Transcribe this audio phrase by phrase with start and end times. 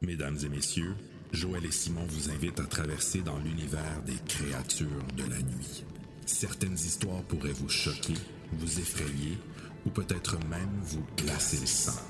[0.00, 0.94] Mesdames et messieurs,
[1.32, 4.86] Joël et Simon vous invitent à traverser dans l'univers des créatures
[5.16, 5.84] de la nuit.
[6.24, 8.14] Certaines histoires pourraient vous choquer,
[8.52, 9.36] vous effrayer
[9.84, 12.00] ou peut-être même vous glacer le sang.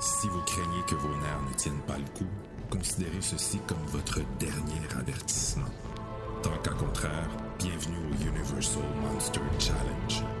[0.00, 2.30] Si vous craignez que vos nerfs ne tiennent pas le coup,
[2.68, 5.70] considérez ceci comme votre dernier avertissement.
[6.42, 10.33] Tant qu'à contraire, bienvenue au Universal Monster Challenge.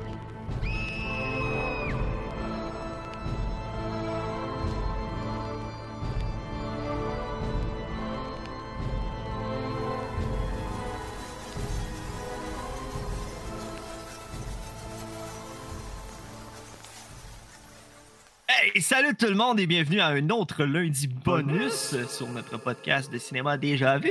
[19.04, 23.18] Salut tout le monde et bienvenue à un autre lundi bonus sur notre podcast de
[23.18, 24.10] cinéma déjà vu.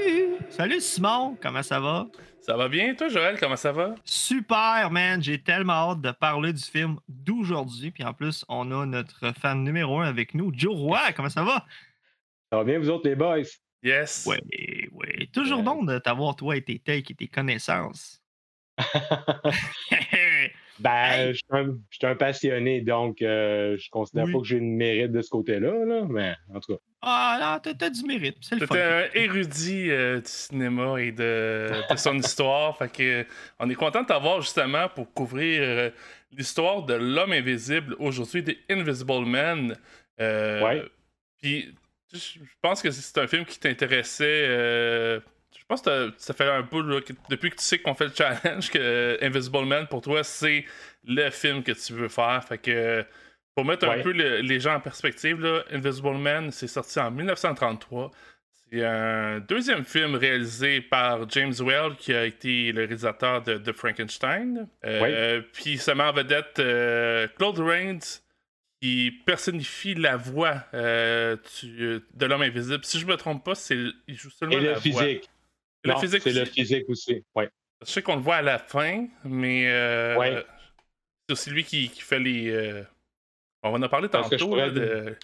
[0.51, 2.05] Salut Simon, comment ça va?
[2.41, 3.39] Ça va bien, toi, Joël?
[3.39, 3.95] Comment ça va?
[4.03, 5.23] Super, man!
[5.23, 7.89] J'ai tellement hâte de parler du film d'aujourd'hui.
[7.89, 11.11] Puis en plus, on a notre fan numéro un avec nous, Joe Roy.
[11.15, 11.65] Comment ça va?
[12.51, 13.41] Ça va bien, vous autres, les boys?
[13.81, 14.27] Yes.
[14.27, 14.39] Ouais,
[14.91, 15.27] ouais.
[15.33, 15.65] Toujours Ouais.
[15.65, 18.21] bon de t'avoir, toi, et tes takes et tes connaissances.
[20.83, 21.27] Ben, Hey!
[21.33, 24.33] je suis un, je suis un passionné, donc euh, je considère Oui.
[24.33, 26.79] pas que j'ai une mérite de ce côté-là, là, mais en tout cas.
[27.01, 28.37] ah, là, t'as du mérite.
[28.41, 28.75] C'est le fun.
[28.75, 32.77] T'es un érudit euh, du cinéma et de, de son histoire.
[32.77, 33.25] Fait que,
[33.59, 35.89] on est content de t'avoir justement pour couvrir euh,
[36.31, 39.75] l'histoire de l'homme invisible aujourd'hui, des Invisible Men.
[40.19, 40.83] Euh, Ouais.
[41.41, 41.73] Puis,
[42.13, 44.45] je je pense que c'est un film qui t'intéressait.
[45.57, 48.69] Je pense que ça fait un que- depuis que tu sais qu'on fait le challenge
[48.69, 50.65] que Invisible Man pour toi c'est
[51.05, 52.43] le film que tu veux faire.
[52.47, 53.05] Fait que
[53.55, 57.11] pour mettre un peu le- les gens en perspective, là, Invisible Man c'est sorti en
[57.11, 58.11] 1933.
[58.71, 63.71] C'est un deuxième film réalisé par James Whale qui a été le réalisateur de, de
[63.71, 64.67] Frankenstein.
[64.83, 67.99] Euh, Puis ça met en vedette euh, Claude Rains
[68.81, 72.83] qui personnifie la voix euh, de l'homme invisible.
[72.83, 74.81] Si je me trompe pas, c'est il joue seulement Et la le voix.
[74.81, 75.29] physique.
[75.83, 76.51] Le Non, physique C'est le aussi.
[76.53, 77.23] physique aussi.
[77.35, 77.49] Ouais.
[77.85, 80.43] Je sais qu'on le voit à la fin, mais euh, Ouais.
[81.27, 82.49] c'est aussi lui qui, qui fait les.
[82.49, 82.83] euh,
[83.63, 85.17] On va en parler Parce que je tantôt pourrais là, de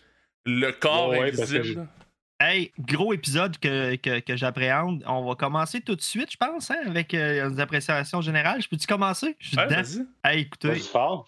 [0.46, 1.88] le corps Ouais, ouais, parce que invisible.
[2.42, 5.04] Hey, gros épisode que, que, que j'appréhende.
[5.06, 8.62] On va commencer tout de suite, je pense, hein, avec euh, les appréciations générales.
[8.62, 9.36] Je peux-tu commencer?
[9.40, 10.06] Je suis Ouais, dedans.
[10.24, 10.82] Hey, écoutez,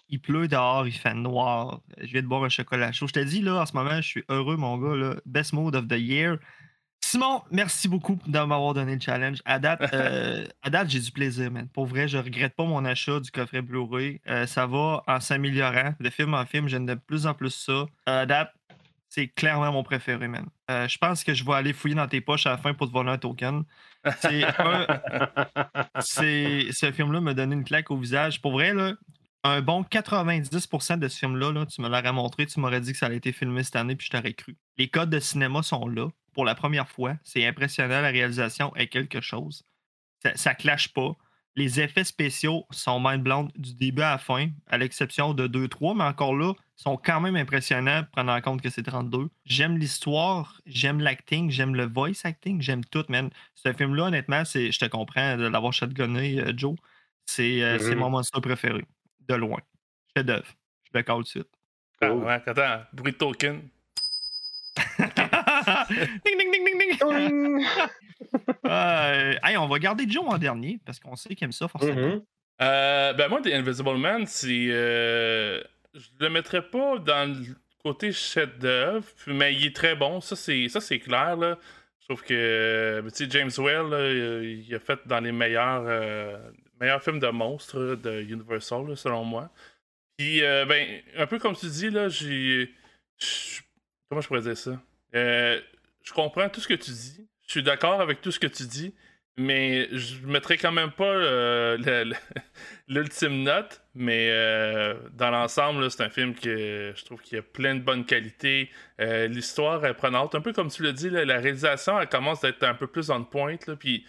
[0.08, 1.82] il pleut dehors, il fait noir.
[1.98, 3.06] Je viens de boire un chocolat chaud.
[3.08, 4.96] Je te dis, là, en ce moment, je suis heureux, mon gars.
[4.96, 5.16] Là.
[5.26, 6.38] Best mood of the year.
[7.04, 9.42] Simon, merci beaucoup de m'avoir donné le challenge.
[9.44, 11.68] À date, euh, à date j'ai du plaisir, man.
[11.68, 14.20] Pour vrai, je regrette pas mon achat du coffret Blu-ray.
[14.28, 15.94] Euh, ça va en s'améliorant.
[16.00, 17.84] De film en film, j'aime de plus en plus ça.
[18.06, 18.54] À date,
[19.10, 20.46] c'est clairement mon préféré, man.
[20.70, 22.86] Euh, je pense que je vais aller fouiller dans tes poches à la fin pour
[22.86, 23.64] te voler un token.
[24.20, 24.86] C'est un,
[26.00, 28.40] ce film-là m'a donné une claque au visage.
[28.40, 28.94] Pour vrai, là,
[29.44, 32.98] un bon 90% de ce film-là, là, tu me l'aurais montré, tu m'aurais dit que
[32.98, 34.56] ça allait été filmé cette année, puis je t'aurais cru.
[34.78, 37.14] Les codes de cinéma sont là pour la première fois.
[37.24, 39.62] C'est impressionnant, la réalisation est quelque chose.
[40.22, 41.16] Ça, ça clash pas.
[41.54, 45.94] Les effets spéciaux sont mind blown du début à la fin, à l'exception de 2-3,
[45.94, 49.28] mais encore là, sont quand même impressionnants, prenant en compte que c'est 32.
[49.44, 53.28] J'aime l'histoire, j'aime l'acting, j'aime le voice acting, j'aime tout, man.
[53.54, 56.74] Ce film-là, honnêtement, c'est, je te comprends de l'avoir shotgunné, euh, Joe.
[57.26, 57.98] C'est, euh, c'est Mhm.
[58.00, 58.86] mon monster préféré,
[59.28, 59.58] de loin.
[60.16, 60.46] Chef d'œuvre.
[60.84, 61.48] Je le cale tout de suite.
[62.00, 63.60] Ah, ouais, attends, bruit de token.
[66.24, 67.66] ding, ding, ding, ding, ding.
[68.64, 72.00] Euh, hey, on va garder Joe en dernier parce qu'on sait qu'il aime ça forcément.
[72.00, 72.22] Mhm.
[72.62, 74.68] Euh, ben moi, The Invisible Man, c'est.
[74.70, 75.60] euh,
[75.92, 80.20] je le mettrais pas dans le côté chef-d'œuvre, mais il est très bon.
[80.20, 81.36] Ça, c'est, ça, c'est clair.
[81.36, 81.58] Là.
[82.00, 84.10] Je trouve que tu sais, James là,
[84.42, 86.38] il a fait dans les meilleurs, euh,
[86.80, 89.50] meilleurs films de monstres de Universal, là, selon moi.
[90.16, 92.72] Puis, euh, ben, un peu comme tu dis, là, j'ai.
[94.08, 94.80] Comment je pourrais dire ça?
[95.14, 95.60] Euh,
[96.02, 97.28] je comprends tout ce que tu dis.
[97.46, 98.94] Je suis d'accord avec tout ce que tu dis.
[99.38, 102.16] Mais je mettrais quand même pas euh, le- le-
[102.88, 103.80] l'ultime note.
[103.94, 108.04] Mais euh, dans l'ensemble, c'est un film que je trouve qu'il a plein de bonnes
[108.04, 108.70] qualités.
[109.00, 110.34] Euh, L'histoire est prenante.
[110.34, 113.24] Un peu comme tu dit, là, la réalisation, elle commence d'être un peu plus on
[113.24, 113.56] point.
[113.66, 114.04] Là, puis,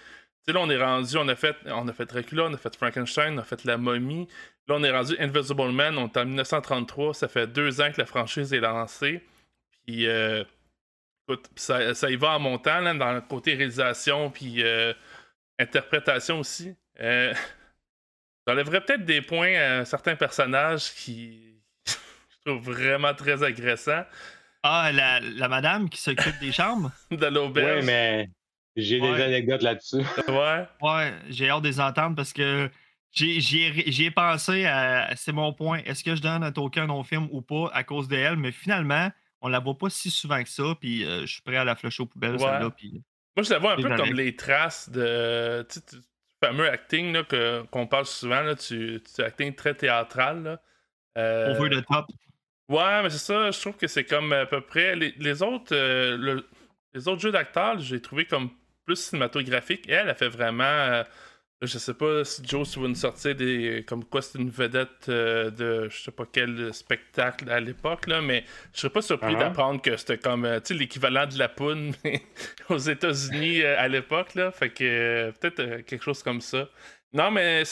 [0.48, 3.36] là, on est rendu, on a fait, on a fait Dracula, on a fait Frankenstein,
[3.36, 4.28] on a fait La Momie.
[4.68, 7.14] Là, on est rendu Invisible Man, on est en 1933.
[7.14, 9.24] Ça fait deux ans que la franchise est lancée.
[9.86, 10.44] Puis, euh,
[11.28, 14.94] écoute, ça, ça y va en montant là, dans le côté réalisation, puis euh,
[15.60, 16.76] interprétation aussi.
[17.00, 17.34] Euh,
[18.48, 24.04] J'enlèverais peut-être des points à certains personnages qui je trouve vraiment très agressants.
[24.64, 26.92] Ah, la, la madame qui s'occupe des chambres?
[27.12, 27.86] De l'auberge.
[27.86, 28.30] mais
[28.76, 29.16] j'ai Ouais.
[29.16, 30.04] des anecdotes là-dessus.
[30.28, 30.66] Ouais.
[30.82, 32.70] Ouais, j'ai hâte de les entendre parce que
[33.12, 35.16] j'ai- j'y ai, j'y ai pensé à.
[35.16, 35.80] C'est mon point.
[35.86, 38.36] Est-ce que je donne un token au film ou pas à cause d'elle?
[38.38, 39.12] Mais finalement,
[39.44, 41.76] on la voit pas si souvent que ça, puis euh, je suis prêt à la
[41.76, 42.40] flusher aux poubelles, Ouais.
[42.40, 42.70] celle-là.
[42.72, 43.04] Puis...
[43.36, 45.66] Moi, je la vois un peu comme les traces de.
[45.70, 46.02] Tu sais, tu- du
[46.44, 50.44] fameux acting là, que- qu'on parle souvent, là, tu, tu acting très théâtral.
[50.44, 50.62] Là.
[51.18, 52.06] Euh, Over the top.
[52.70, 54.96] Ouais, mais c'est ça, je trouve que c'est comme à peu près.
[54.96, 56.48] Les, les autres euh, le-
[56.94, 58.50] les autres jeux d'acteurs, j'ai trouvé comme
[58.86, 59.88] plus cinématographique.
[59.90, 61.04] Elle, elle fait vraiment.
[61.66, 63.84] Je sais pas si Joe, tu vas nous sortir des.
[63.88, 68.22] Comme quoi c'est une vedette euh, de je sais pas quel spectacle à l'époque, là,
[68.22, 68.44] mais
[68.74, 69.40] je serais pas surpris Uh-huh.
[69.40, 71.94] d'apprendre que c'était comme euh, l'équivalent de la poune
[72.70, 74.52] aux États-Unis euh, à l'époque, là.
[74.52, 76.70] Fait que peut-être quelque chose comme ça.
[77.14, 77.64] Non, mais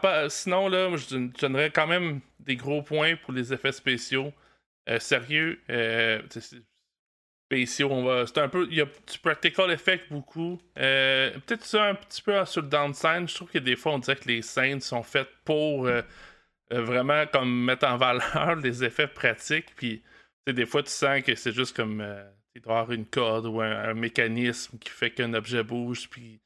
[0.00, 3.72] part- sinon, là, je don- je donnerais quand même des gros points pour les effets
[3.72, 4.32] spéciaux.
[4.88, 6.62] Euh, sérieux, euh, tu sais, c'est-
[7.52, 8.26] spéciaux, on va.
[8.26, 8.66] C'est un peu.
[8.70, 10.58] Il y a du practical effect beaucoup.
[10.78, 13.28] Euh, Peut-être ça un petit peu sur le downside.
[13.28, 16.02] Je trouve que des fois, on dirait que les scènes sont faites pour euh,
[16.72, 19.74] euh, vraiment comme mettre en valeur les effets pratiques.
[19.76, 20.02] Puis,
[20.46, 22.00] des fois, tu sens que c'est juste comme.
[22.00, 26.08] euh, il avoir une corde ou un, un mécanisme qui fait qu'un objet bouge.
[26.10, 26.40] Puis,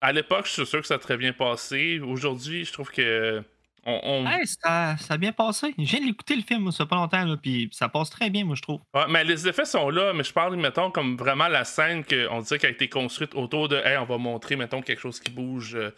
[0.00, 2.00] à l'époque, je suis sûr que ça a très bien passé.
[2.00, 3.42] Aujourd'hui, je trouve que.
[3.86, 5.74] On, on- Hey, ça, ça a bien passé.
[5.78, 8.30] Je viens de l'écouter le film, ça fait pas longtemps, là, puis ça passe très
[8.30, 8.80] bien, moi, je trouve.
[8.94, 12.40] Ouais, mais les effets sont là, mais je parle, mettons, comme vraiment la scène qu'on
[12.40, 15.30] dirait qu'elle a été construite autour de, hey, on va montrer, mettons, quelque chose qui
[15.30, 15.90] bouge, euh,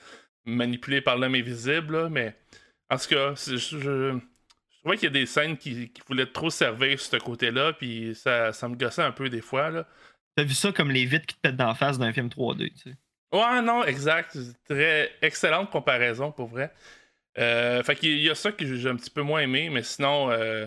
[0.44, 2.36] manipulé par l'homme invisible, là, mais
[2.90, 4.18] en tout cas, je, je, je
[4.80, 8.14] trouvais qu'il y a des scènes qui, qui voulaient trop servir sur ce côté-là, puis
[8.14, 9.86] ça, ça me gossait un peu des fois, là.
[10.36, 12.90] T'as vu ça comme les vitres qui te pètent d'en face d'un film 3D, tu
[12.90, 12.96] sais?
[13.32, 14.36] Ouais, non, exact.
[14.68, 16.72] Très excellente comparaison, pour vrai.
[17.38, 20.30] Euh, fait qu'il y a ça que j'ai un petit peu moins aimé, mais sinon,
[20.30, 20.66] euh,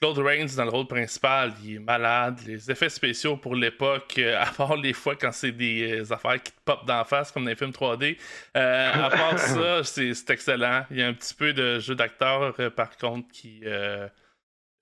[0.00, 2.38] Claude Rains dans le rôle principal, il est malade.
[2.46, 6.42] Les effets spéciaux pour l'époque, euh, à part les fois quand c'est des euh, affaires
[6.42, 8.18] qui te popent d'en face, comme dans les films 3D,
[8.56, 10.84] euh, à part ça, c'est excellent.
[10.90, 13.62] Il y a un petit peu de jeu d'acteur, par contre, qui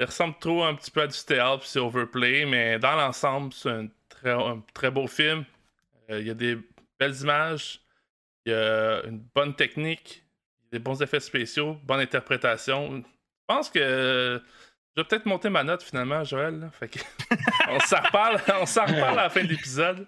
[0.01, 3.71] ressemble trop un petit peu à du théâtre, puis c'est overplay, mais dans l'ensemble, c'est
[3.71, 5.45] un très, un très beau film.
[6.09, 6.59] Il y a des
[6.99, 7.81] belles images,
[8.45, 10.22] il y a une bonne technique,
[10.73, 12.97] des bons effets spéciaux, bonne interprétation.
[12.97, 13.03] Je
[13.47, 14.41] pense que
[14.97, 16.59] je vais peut-être monter ma note finalement, Joël.
[16.61, 16.71] là.
[16.71, 16.99] Fait que
[17.71, 20.07] on s'en reparle, on s'en reparle à la fin de l'épisode.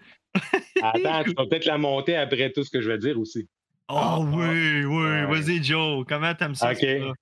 [0.83, 3.49] Attends, tu vas peut-être la monter après tout ce que je vais dire aussi.
[3.89, 5.27] Oh oui, oui, Ouais.
[5.27, 6.05] vas-y, Joe.
[6.09, 6.73] Comment t'aimes ça?
[6.73, 6.79] Ok.
[6.79, 7.13] ça?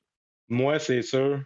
[0.48, 1.40] Moi, c'est sûr,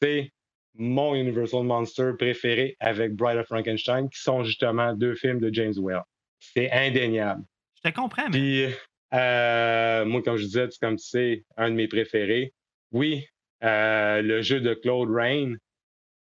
[0.00, 0.32] c'est
[0.74, 5.74] mon Universal Monster préféré avec Bride of Frankenstein, qui sont justement deux films de James
[5.76, 6.02] Whale.
[6.38, 7.42] C'est indéniable.
[7.82, 8.30] Je te comprends, mais.
[8.30, 8.66] Puis,
[9.14, 12.52] euh, moi, comme je disais, c'est comme tu sais, un de mes préférés.
[12.92, 13.26] Oui,
[13.64, 15.54] euh, le jeu de Claude Rain,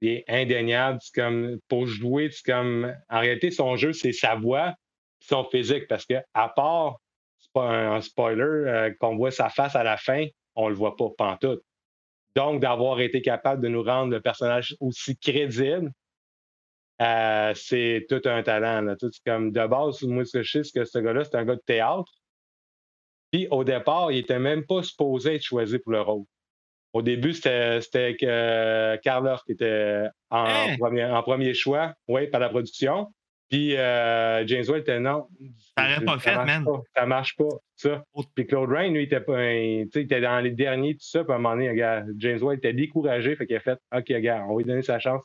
[0.01, 1.00] est indéniable.
[1.01, 4.75] C'est comme, pour jouer, c'est comme, en réalité, son jeu, c'est sa voix,
[5.19, 7.00] son physique, parce que, à part,
[7.39, 10.95] c'est pas un, spoiler, euh, qu'on voit sa face à la fin, on le voit
[10.95, 11.63] pas pantoute.
[12.35, 15.91] Donc, d'avoir été capable de nous rendre le personnage aussi crédible,
[17.00, 18.95] c'est tout un talent.
[19.00, 21.45] C'est comme de base, moi, ce que je sais, c'est que ce gars-là, c'est un
[21.45, 22.12] gars de théâtre.
[23.38, 26.24] Puis au départ, il était même pas supposé être choisi pour le rôle.
[26.92, 28.16] Au début, c'était
[29.04, 30.75] Karl Orff qui était en, Hein?
[30.80, 33.13] premier, en premier choix, oui, par la production.
[33.48, 35.28] Puis euh, James était non.
[35.78, 36.66] Ça aurait pas fait, man.
[36.66, 38.04] pas, ça marche pas, ça.
[38.34, 41.24] Puis Claude Rain, lui, il était, pas, il était dans les derniers, tout ça.
[41.24, 44.06] Puis à un moment donné, regarde, James Whale était découragé, fait qu'il a fait OK,
[44.10, 45.22] regarde, on va lui donner sa chance.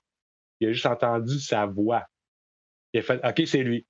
[0.61, 2.05] Il a juste entendu sa voix.
[2.93, 3.87] Il a fait OK, c'est lui.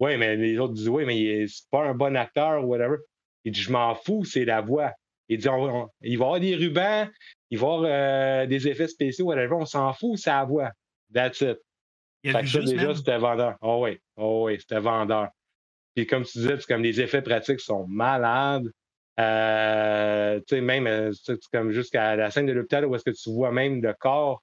[0.00, 2.68] Oui, mais les autres disent Oui, mais il est- c'est pas un bon acteur ou
[2.68, 2.96] whatever.
[3.44, 4.92] Il dit Je m'en fous, c'est la voix.
[5.28, 7.08] Il dit on- on- Il va y avoir des rubans,
[7.50, 9.54] il va y avoir euh, des effets spéciaux, whatever.
[9.54, 10.70] On s'en fout, c'est la voix.
[11.12, 11.58] That's it.
[12.24, 13.56] Il Fait que ça, déjà, c'était vendeur.
[13.60, 15.28] Oh oui, oh oui, c'était vendeur.
[15.94, 18.70] Puis comme tu disais, c'est comme les effets pratiques sont malades.
[19.20, 21.12] Euh, tu sais, même euh,
[21.52, 24.42] comme jusqu'à la scène de l'hôpital où est-ce que tu vois même le corps.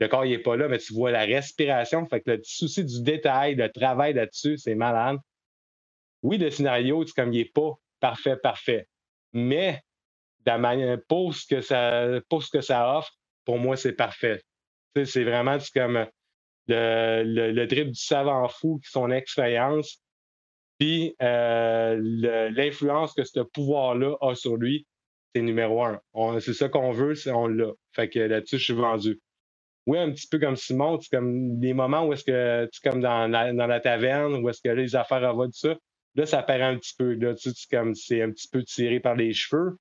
[0.00, 2.06] Le corps, il n'est pas là, mais tu vois la respiration.
[2.06, 5.18] Fait que le souci du détail, le travail là-dessus, c'est malade.
[6.22, 8.88] Oui, le scénario, c'est comme il n'est pas parfait, parfait.
[9.32, 9.80] Mais
[11.08, 13.12] pour, ce que ça, pour ce que ça offre,
[13.44, 14.42] pour moi, c'est parfait.
[15.04, 16.06] C'est vraiment comme
[16.66, 20.02] le, le, le drip du savant fou, qui son expérience,
[20.80, 21.96] puis euh,
[22.50, 24.86] l'influence que ce pouvoir-là a sur lui,
[25.34, 26.00] c'est numéro un.
[26.40, 27.70] C'est ça qu'on veut, c'est on l'a.
[27.92, 29.20] Fait que là-dessus, je suis vendu.
[29.86, 33.00] Oui, un petit peu comme Simon, c'est comme des moments où est-ce que tu comme
[33.00, 35.76] dans la, dans la taverne, où est-ce que les affaires vont de ça,
[36.14, 37.14] là, ça paraît un petit peu.
[37.14, 39.76] Là, tu sais, c'est comme c'est un petit peu tiré par les cheveux.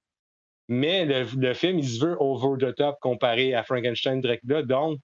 [0.67, 4.61] Mais le, le film, il se veut over the top comparé à Frankenstein direct là,
[4.61, 4.99] donc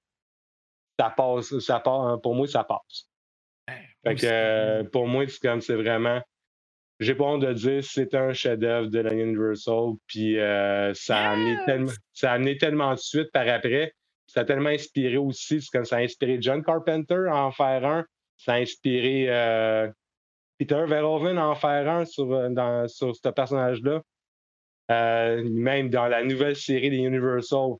[0.99, 3.09] ça passe, ça passe, pour moi, ça passe.
[4.05, 6.21] Fait que euh, pour moi, c'est comme c'est vraiment.
[6.99, 11.31] J'ai pas honte de dire c'est un chef-d'œuvre de la Universal, puis euh, ça, a
[11.31, 11.65] amené Yes!
[11.65, 13.93] tellement, ça a amené tellement de suite par après.
[14.27, 17.85] ça a tellement inspiré aussi, c'est comme ça a inspiré John Carpenter à en faire
[17.85, 18.05] un,
[18.37, 19.89] ça a inspiré euh,
[20.57, 24.01] Peter Verhoeven en faire un sur, euh, dans, sur ce personnage-là.
[24.91, 27.71] Euh, même dans la nouvelle série des Universal,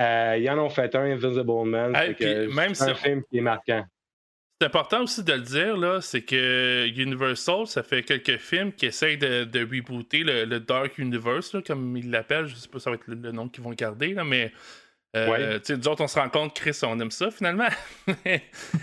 [0.00, 1.94] euh, ils en ont fait un, Invisible Man.
[1.96, 3.84] Hey, fait puis que même c'est un si- film qui est marquant.
[4.60, 8.86] C'est important aussi de le dire, là, c'est que Universal, ça fait quelques films qui
[8.86, 12.46] essayent de, de rebooter le, le Dark Universe, là, comme ils l'appellent.
[12.46, 14.52] Je sais pas si ça va être le, le nom qu'ils vont garder, là, mais.
[15.16, 15.60] Euh, Ouais.
[15.76, 17.68] nous autres, on se rend compte, Chris, on aime ça finalement.
[18.18, 18.38] Euh,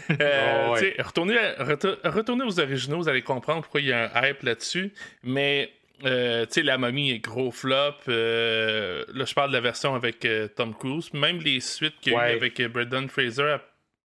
[0.69, 0.95] Oh, ouais.
[0.99, 4.91] retournez, retour- retournez aux originaux, vous allez comprendre pourquoi il y a un hype là-dessus.
[5.23, 5.71] Mais,
[6.05, 7.93] euh, La Momie est gros flop.
[8.07, 11.13] euh, là, je parle de la version avec euh, Tom Cruise.
[11.13, 13.57] Même les suites qu'il y a eu avec euh, Brendan Fraser.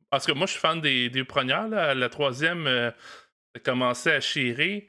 [0.09, 1.67] Parce que moi, je suis fan des, des premières.
[1.67, 1.93] Là.
[1.95, 2.91] La troisième, euh,
[3.55, 4.87] ça commençait à chirer.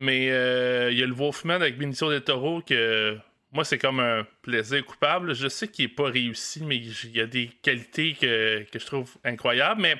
[0.00, 3.16] Mais euh, il y a le Wolfman avec Benicio del Toro que
[3.54, 5.34] moi, c'est comme un plaisir coupable.
[5.34, 8.84] Je sais qu'il n'est pas réussi, mais il y a des qualités que, que je
[8.86, 9.80] trouve incroyables.
[9.80, 9.96] Mais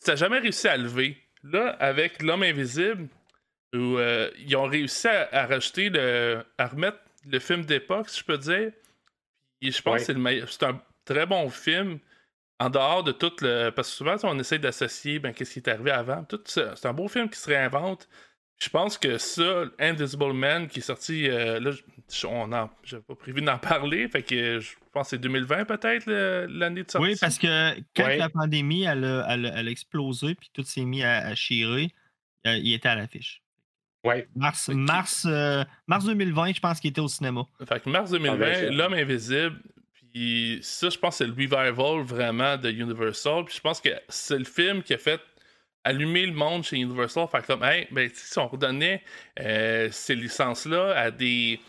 [0.00, 1.16] ça n'a jamais réussi à lever.
[1.44, 3.06] Là, avec L'Homme Invisible,
[3.74, 6.42] où euh, ils ont réussi à, à rajouter le.
[6.58, 6.98] à remettre
[7.30, 8.72] le film d'époque, si je peux dire.
[9.60, 9.98] Et je pense Ouais.
[10.00, 10.50] que c'est le meilleur.
[10.50, 11.98] C'est un très bon film.
[12.60, 13.70] En dehors de tout le.
[13.70, 16.24] Parce que souvent, on essaie d'associer ben, qu'est-ce qui est arrivé avant.
[16.24, 18.08] Tout ça- C'est un beau film qui se réinvente.
[18.58, 21.28] Je pense que ça, Invisible Man, qui est sorti.
[21.28, 24.08] euh, là, je- on a, j'avais pas prévu d'en parler.
[24.08, 26.06] Fait que je pense que c'est 2020 peut-être
[26.48, 27.08] l'année de sortie.
[27.08, 28.16] Oui, parce que quand Ouais.
[28.16, 31.34] la pandémie elle a, elle a- elle a explosé puis tout s'est mis à, à
[31.34, 31.92] chirer,
[32.46, 33.42] euh, il était à l'affiche.
[34.04, 34.28] Ouais.
[34.36, 37.44] Mars, mars, euh, mars 2020, je pense qu'il était au cinéma.
[37.68, 38.74] Fait que mars 2020, Ah, ben.
[38.74, 39.58] L'Homme Invisible.
[40.12, 43.44] Puis ça, je pense que c'est le revival vraiment de Universal.
[43.46, 45.20] Puis je pense que c'est le film qui a fait
[45.84, 47.28] allumer le monde chez Universal.
[47.30, 49.02] Fait que comme, hey, ben, si on redonnait
[49.40, 51.60] euh, ces licences-là à des,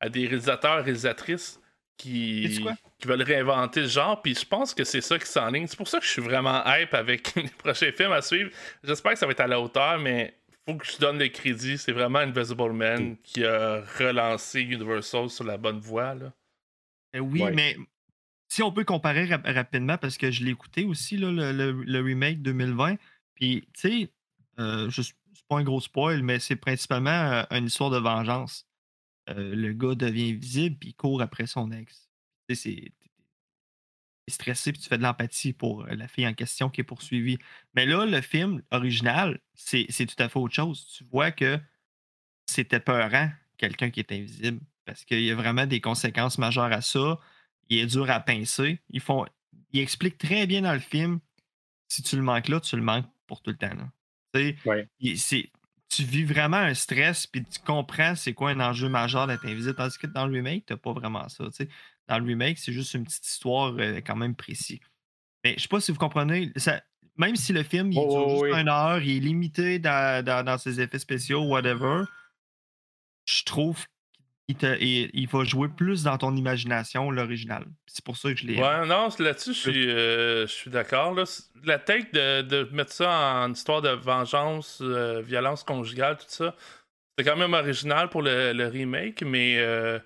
[0.00, 1.60] à des réalisateurs, réalisatrices
[1.96, 2.64] qui,
[2.98, 4.20] qui veulent réinventer le genre.
[4.22, 5.66] Puis je pense que c'est ça qui s'enligne.
[5.66, 8.50] C'est pour ça que je suis vraiment hype avec les prochains films à suivre.
[8.82, 10.34] J'espère que ça va être à la hauteur, mais
[10.66, 11.76] faut que je donne le crédit.
[11.78, 16.14] C'est vraiment Invisible Man qui a relancé Universal sur la bonne voie.
[16.14, 16.32] Là.
[17.16, 17.52] Euh, oui, Ouais.
[17.52, 17.76] mais
[18.48, 21.84] si on peut comparer rap- rapidement, parce que je l'ai écouté aussi, là, le, le-
[21.84, 22.96] le remake 2020.
[23.40, 24.12] Puis, tu sais,
[24.58, 25.14] euh, c'est
[25.48, 28.68] pas un gros spoil, mais c'est principalement euh, une histoire de vengeance.
[29.30, 32.10] Euh, le gars devient invisible, puis il court après son ex.
[32.48, 32.92] Tu sais, c'est.
[34.28, 37.38] Stressé, puis tu fais de l'empathie pour la fille en question qui est poursuivie.
[37.74, 40.86] Mais là, le film original, c'est c'est tout à fait autre chose.
[40.96, 41.58] Tu vois que
[42.46, 43.28] c'était peurant,
[43.58, 47.18] quelqu'un qui est invisible, parce qu'il y a vraiment des conséquences majeures à ça.
[47.70, 48.80] Il est dur à pincer.
[48.90, 49.26] Ils font,
[49.72, 51.18] ils expliquent très bien dans le film.
[51.88, 53.74] Si tu le manques là, tu le manques pour tout le temps.
[53.74, 53.88] là.
[54.34, 54.88] Tu Ouais.
[56.04, 59.74] vis vraiment un stress, puis tu comprends c'est quoi un enjeu majeur d'être invisible.
[59.76, 61.44] Tandis que dans le remake, tu pas vraiment ça.
[62.08, 64.80] Dans le remake, c'est juste une petite histoire euh, quand même précise.
[65.44, 66.52] Mais je sais pas si vous comprenez.
[66.56, 66.82] Ça,
[67.16, 68.60] même si le film il Oh, dure juste oui.
[68.60, 72.04] une heure, il est limité dans, dans- dans ses effets spéciaux, whatever,
[73.26, 73.84] je trouve
[74.54, 77.64] te- il, il va jouer plus dans ton imagination, l'original.
[77.86, 78.60] C'est pour ça que je l'ai.
[78.60, 81.16] Ouais, non, là-dessus, je suis, euh, je suis d'accord.
[81.64, 83.10] La tête de, de mettre ça
[83.44, 86.54] en histoire de vengeance, euh, violence conjugale, tout ça,
[87.18, 89.98] c'était quand même original pour le, le remake, mais euh,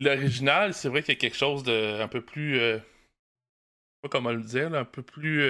[0.00, 2.58] l'original, c'est vrai qu'il y a quelque chose de un peu plus.
[4.02, 5.42] pas comment le dire, là, un peu plus.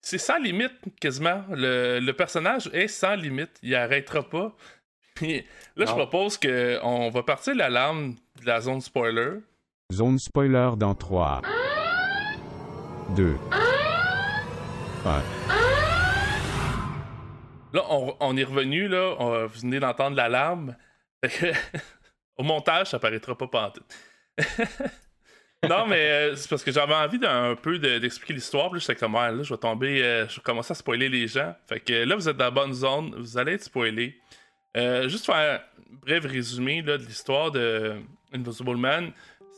[0.00, 1.44] c'est sans limite, quasiment.
[1.50, 3.58] Le, le personnage est sans limite.
[3.62, 4.56] Il arrêtera pas.
[5.76, 9.38] Là, je propose qu'on va partir l'alarme de la zone spoiler.
[9.92, 11.42] Zone spoiler dans 3,
[13.16, 13.36] 2,
[15.04, 15.22] 1.
[17.74, 19.14] Là, on, on est revenu, là.
[19.18, 20.76] on- vous venez d'entendre l'alarme.
[22.36, 23.84] Au montage, ça paraîtra pas pantoute.
[25.68, 28.70] non, mais euh, c'est parce que j'avais envie d'un peu de- d'expliquer l'histoire.
[28.70, 31.08] Puis là, j'étais comme, ouais, là, je vais tomber, euh, je vais commencer à spoiler
[31.08, 31.54] les gens.
[31.66, 34.18] Fait que là, vous êtes dans la bonne zone, vous allez être spoilés.
[34.76, 35.58] Euh, juste faire un
[36.00, 37.92] bref résumé de l'histoire de
[38.32, 39.10] Invisible Man.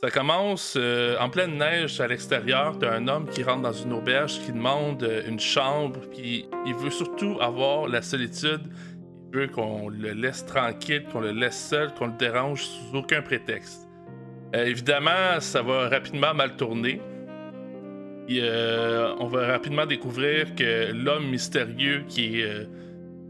[0.03, 2.77] Ça commence euh, en pleine neige à l'extérieur.
[2.79, 6.01] T'as un homme qui rentre dans une auberge qui demande euh, une chambre.
[6.13, 8.63] Puis il veut surtout avoir la solitude.
[9.33, 13.23] Il veut qu'on le laisse tranquille, qu'on le laisse seul, qu'on le dérange sous aucun
[13.23, 13.89] prétexte.
[14.53, 17.01] Évidemment, ça va rapidement mal tourner.
[18.29, 22.69] On va rapidement découvrir que l'homme mystérieux qui est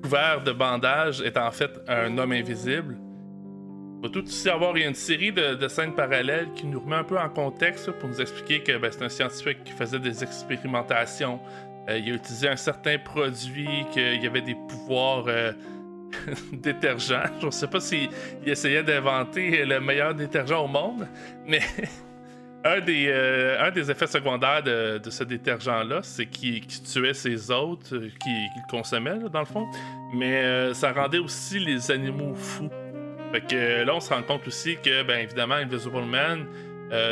[0.04, 2.98] couvert de bandages est en fait un homme invisible.
[3.96, 7.18] On va tout aussi avoir une série de, scènes parallèles qui nous remet un peu
[7.18, 11.40] en contexte pour nous expliquer que ben, c'est un scientifique qui faisait des expérimentations.
[11.88, 15.52] Euh, il a utilisé un certain produit, qu'il y avait des pouvoirs euh,
[16.52, 17.30] détergents.
[17.40, 18.10] Je ne sais pas s'il
[18.44, 21.08] il essayait d'inventer le meilleur détergent au monde,
[21.46, 21.60] mais
[22.64, 27.92] un des, euh, un des effets secondaires de, ce détergent-là, c'est qu'il tuait ses hôtes,
[27.92, 29.66] euh, qu'il consommait, dans le fond.
[30.14, 32.70] Mais euh, ça rendait aussi les animaux fous.
[33.32, 36.46] Fait que là, on se rend compte aussi que, ben évidemment, Invisible Man,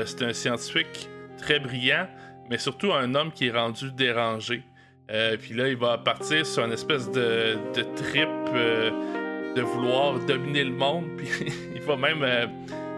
[0.06, 2.06] c'est un scientifique très brillant,
[2.48, 4.62] mais surtout un homme qui est rendu dérangé.
[5.40, 8.28] Puis là, il va partir sur une espèce de, de trip
[9.56, 11.06] de vouloir dominer le monde.
[11.16, 11.28] Puis
[11.74, 12.22] il va même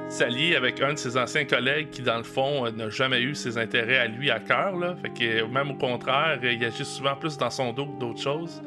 [0.09, 3.35] s'allier avec un de ses anciens collègues qui, dans le fond, euh, n'a jamais eu
[3.35, 4.77] ses intérêts à lui à cœur.
[4.77, 4.97] Là.
[4.97, 7.99] Fait que euh, même au contraire, euh, il agit souvent plus dans son dos que
[7.99, 8.63] d'autres choses.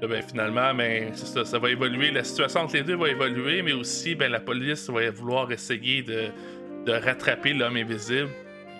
[0.00, 2.10] Ben, finalement, ben, ça, ça va évoluer.
[2.10, 6.02] La situation entre les deux va évoluer, mais aussi ben, la police va vouloir essayer
[6.02, 6.26] de,
[6.84, 8.28] de rattraper l'homme invisible.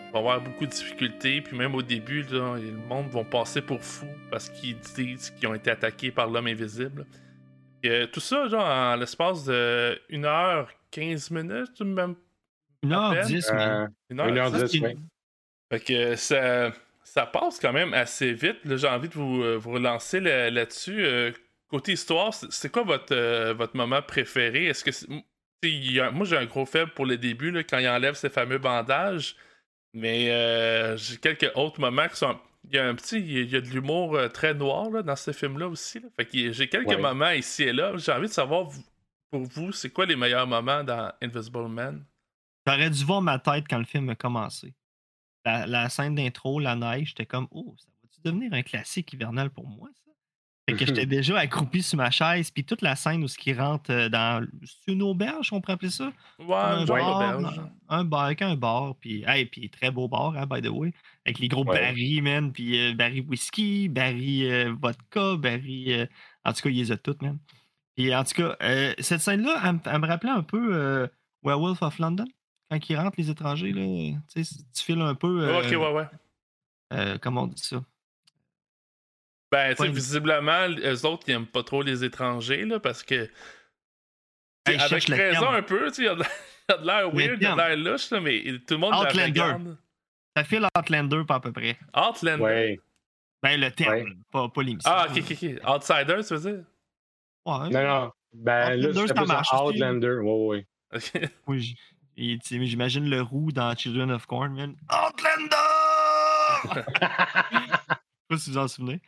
[0.08, 3.82] Il va avoir beaucoup de difficultés, puis même au début, le monde va passer pour
[3.82, 7.06] fou parce qu'ils disent qu'ils ont été attaqués par l'homme invisible.
[8.12, 9.98] Tout ça, genre, en l'espace de
[10.92, 12.14] 1h15 minutes, même
[12.84, 14.96] 1h10, Euh, une heure, 1h10, c'est- oui.
[15.72, 16.72] fait que ça,
[17.04, 18.64] ça passe quand même assez vite.
[18.64, 21.04] Là, J'ai envie de vous, euh, vous relancer là- là-dessus.
[21.04, 21.32] Euh,
[21.68, 24.66] côté histoire, c'est c'est quoi votre, euh, votre moment préféré?
[24.66, 28.14] Est-ce que a- moi j'ai un gros faible pour le début là, quand il enlève
[28.14, 29.36] ses fameux bandages.
[29.94, 32.38] Mais euh, j'ai quelques autres moments qui sont.
[32.68, 33.18] Il y a un petit.
[33.18, 36.00] Il y a de l'humour euh, très noir là, dans ce film-là aussi.
[36.00, 36.08] là.
[36.16, 36.96] Fait que j'ai quelques Ouais.
[36.98, 37.92] moments ici et là.
[37.96, 38.84] J'ai envie de savoir vous-
[39.30, 42.04] pour vous, c'est quoi les meilleurs moments dans Invisible Man?
[42.64, 44.74] T'aurais dû voir ma tête quand le film a commencé.
[45.44, 49.50] La, la scène d'intro, la neige, j'étais comme, oh, ça va-tu devenir un classique hivernal
[49.50, 50.10] pour moi, ça?
[50.68, 53.52] Fait que j'étais déjà accroupi sur ma chaise, puis toute la scène où ce qui
[53.54, 54.44] rentre euh, dans.
[54.64, 56.12] C'est une auberge, on pourrait appeler ça?
[56.40, 57.60] Ouais, un bar, d'auberge.
[57.88, 60.92] un bar avec un bar, puis hey, puis très beau bar, hein, by the way,
[61.24, 61.78] avec les gros Ouais.
[61.80, 65.92] barils, man, puis euh, barils whisky, barils euh, vodka, barils...
[65.92, 66.06] euh,
[66.44, 67.38] en tout cas, ils les ont toutes, man.
[67.96, 71.06] Puis en tout cas, euh, cette scène-là, elle, me- elle me rappelait un peu euh,
[71.42, 72.26] Werewolf of London,
[72.70, 73.82] quand ils rentrent, les étrangers, là,
[74.32, 75.44] tu sais, tu files un peu...
[75.48, 76.06] euh, Ok, ouais, ouais.
[76.92, 77.82] euh, comment on dit ça?
[79.52, 83.30] Ben, tu sais, visiblement, eux autres, ils aiment pas trop les étrangers, là, parce que.
[84.68, 86.22] Hey, avec raison un peu, tu sais, il y a de
[86.86, 89.22] l'air- weird, il y a de l'air louche, là, mais tout le monde la Outlander.
[89.40, 89.78] regarde.
[90.36, 91.78] Ça file Outlander, pas à peu près.
[91.96, 92.42] Outlander.
[92.42, 92.80] Ouais.
[93.42, 94.04] Ben, le terme, Ouais.
[94.32, 94.90] pas, pas l'émission.
[94.92, 95.68] Ah, ok, ok, ok.
[95.76, 96.64] Outsider, tu veux dire?
[97.46, 98.10] Ouais, Non, non.
[98.34, 99.48] Ben là, Outlander, c'était ça plus marche.
[99.52, 100.18] Outlander.
[100.22, 100.66] Ouais, ouais.
[100.94, 101.12] Ok.
[101.46, 101.76] Oui,
[102.42, 104.74] sais, j'imagine le roux dans Children of Corn, man.
[104.90, 105.56] Outlander!
[108.30, 109.00] Je sais pas si vous en souvenez.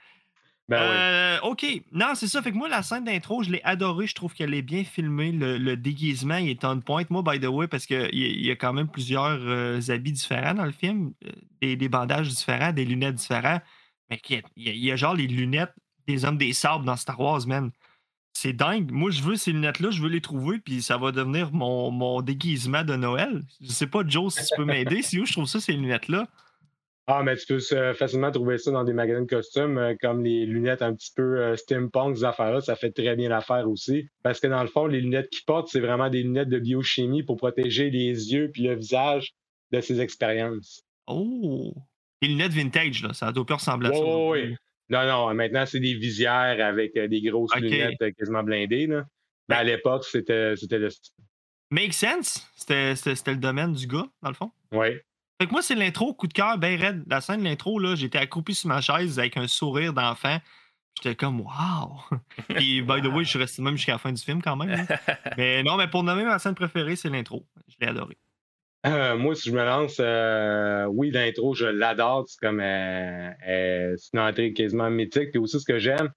[0.68, 0.77] Ben.
[0.77, 2.42] Euh, ok, non, c'est ça.
[2.42, 4.07] Fait que moi, la scène d'intro, je l'ai adorée.
[4.07, 5.33] Je trouve qu'elle est bien filmée.
[5.33, 7.05] Le, le déguisement, il est on point.
[7.09, 10.53] Moi, by the way, parce qu'il y, y a quand même plusieurs euh, habits différents
[10.55, 11.31] dans le film, euh,
[11.62, 13.62] des, des bandages différents, des lunettes différentes.
[14.11, 15.72] Mais il y, a, il y a genre les lunettes
[16.07, 17.70] des hommes des sables dans Star Wars, man.
[18.40, 18.92] C'est dingue.
[18.92, 22.22] Moi, je veux ces lunettes-là, je veux les trouver, puis ça va devenir mon, mon
[22.22, 23.42] déguisement de Noël.
[23.61, 25.03] Je sais pas, Joe, si tu peux m'aider.
[25.03, 26.29] C'est où je trouve ça, ces lunettes-là?
[27.09, 30.22] Ah, mais tu peux euh, facilement trouver ça dans des magasins de costumes, euh, comme
[30.22, 34.09] les lunettes un petit peu euh, steampunk, ces affaires-là, ça fait très bien l'affaire aussi.
[34.22, 37.24] Parce que dans le fond, les lunettes qu'ils portent, c'est vraiment des lunettes de biochimie
[37.24, 39.33] pour protéger les yeux puis le visage
[39.72, 40.85] de ces expériences.
[41.09, 41.74] Oh!
[42.22, 43.12] Les lunettes vintage, là.
[43.14, 43.98] Ça doit pas ressembler à ça.
[43.98, 44.29] Plus.
[44.29, 44.57] ouais.
[44.90, 48.87] Non, non, maintenant, c'est des visières avec euh, des grosses lunettes euh, quasiment blindées.
[48.87, 49.05] Là.
[49.48, 51.12] Mais à l'époque, c'était c'était le style.
[51.70, 52.46] Make sense?
[52.57, 54.51] C'était c'était- c'était le domaine du gars, dans le fond?
[54.72, 54.88] Oui.
[55.40, 57.05] Fait que moi, c'est l'intro, coup de cœur, ben raide.
[57.07, 60.38] La scène de l'intro, là, j'étais accroupi sur ma chaise avec un sourire d'enfant.
[60.96, 62.01] J'étais comme, wow!
[62.48, 64.85] Puis, by the way, je suis resté même jusqu'à la fin du film quand même.
[65.37, 67.46] mais non, mais pour nommer ma scène préférée, c'est l'intro.
[67.68, 68.16] Je l'ai adoré.
[68.88, 72.24] Euh, moi, si je me lance, euh, oui, l'intro, je l'adore.
[72.27, 75.31] C'est comme euh, c'est une entrée quasiment mythique.
[75.31, 76.11] Puis aussi, ce que j'aime,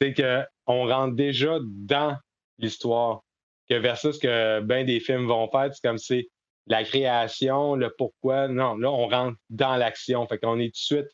[0.00, 2.16] c'est qu'on rentre déjà dans
[2.58, 3.22] l'histoire.
[3.68, 6.28] Que versus que ben des films vont faire, c'est comme c'est
[6.66, 8.48] la création, le pourquoi.
[8.48, 10.26] Non, là, on rentre dans l'action.
[10.26, 11.10] Fait qu'on est tout de suite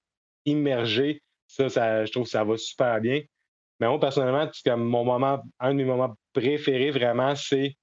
[0.46, 1.22] immergé.
[1.48, 3.20] Ça, ça, je trouve que ça va super bien.
[3.80, 7.76] Mais moi, personnellement, comme mon moment, un de mes moments préférés vraiment, c'est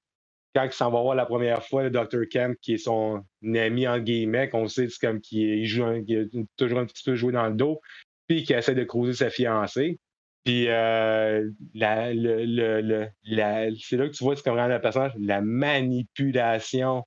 [0.53, 2.27] quand il s'en va voir la première fois le Dr.
[2.29, 6.19] Kemp, qui est son ami en guillemets, qu'on sait c'est comme qu'il joue un- qu'il
[6.19, 7.79] a toujours un petit peu joué dans le dos,
[8.27, 9.99] puis qui essaie de croiser sa fiancée.
[10.43, 15.13] Puis euh, la- le- le- le- c'est là que tu vois comme vraiment le personnage,
[15.19, 17.03] la manipulation.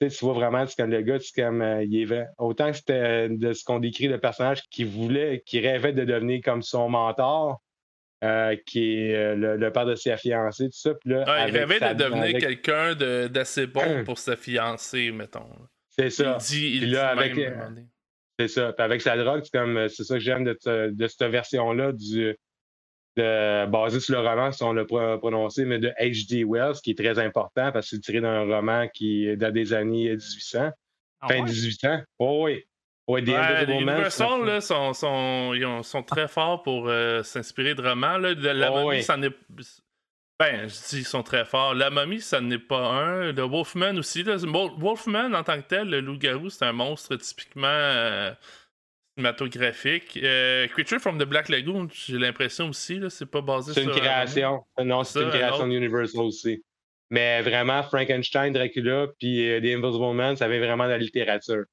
[0.00, 2.76] Tu, sais, tu vois vraiment, comme le gars, c'est comme euh, il est autant que
[2.76, 6.88] c'était de ce qu'on décrit le personnage qui voulait, qui rêvait de devenir comme son
[6.90, 7.62] mentor,
[8.24, 10.94] euh, qui est euh, le, le père de sa fiancée, tout ça.
[10.94, 14.04] Puis là, Ouais, il rêvait sa- de devenir avec- quelqu'un de- d'assez bon Hum.
[14.04, 15.48] pour se fiancer, mettons.
[15.90, 16.38] C'est Il ça.
[16.40, 17.52] dit, il Puis dit là, même, avec, euh.
[18.38, 18.72] C'est ça.
[18.72, 20.58] Puis avec sa drogue, c'est comme c'est ça que j'aime de,
[20.90, 22.34] de cette version-là du
[23.16, 26.42] de, basée sur le roman, si on l'a pro- prononcé, mais de H.G.
[26.44, 30.08] Wells, qui est très important parce que c'est tiré d'un roman qui date des années
[30.16, 30.70] 1800.
[31.20, 31.44] Ah fin ouais?
[31.48, 32.02] 18 ans.
[32.18, 32.64] Oh, oui.
[33.06, 34.08] Ouais, Ouais, les Man.
[34.10, 38.16] c'est- là, sont, sont, ils ont- sont très forts pour euh, s'inspirer de romans.
[38.16, 38.34] Là.
[38.34, 39.28] De la Oh, momie, ça n'est.
[40.40, 41.74] Ben, je dis ils sont très forts.
[41.74, 43.32] La momie, ça n'est pas un.
[43.32, 44.22] Le Wolfman aussi.
[44.22, 44.36] Là.
[44.78, 48.32] Wolfman, en tant que tel, le loup-garou, c'est un monstre typiquement euh,
[49.16, 50.18] cinématographique.
[50.22, 53.90] Euh, Creature from the Black Lagoon, j'ai l'impression aussi, là, c'est pas basé C'est sur.
[53.90, 54.06] une un roman.
[54.06, 54.64] création.
[54.82, 55.66] Non, c'est une un création autre.
[55.68, 56.64] de Universal aussi.
[57.10, 61.64] Mais vraiment, Frankenstein, Dracula, puis The Invisible Man, ça vient vraiment de la littérature.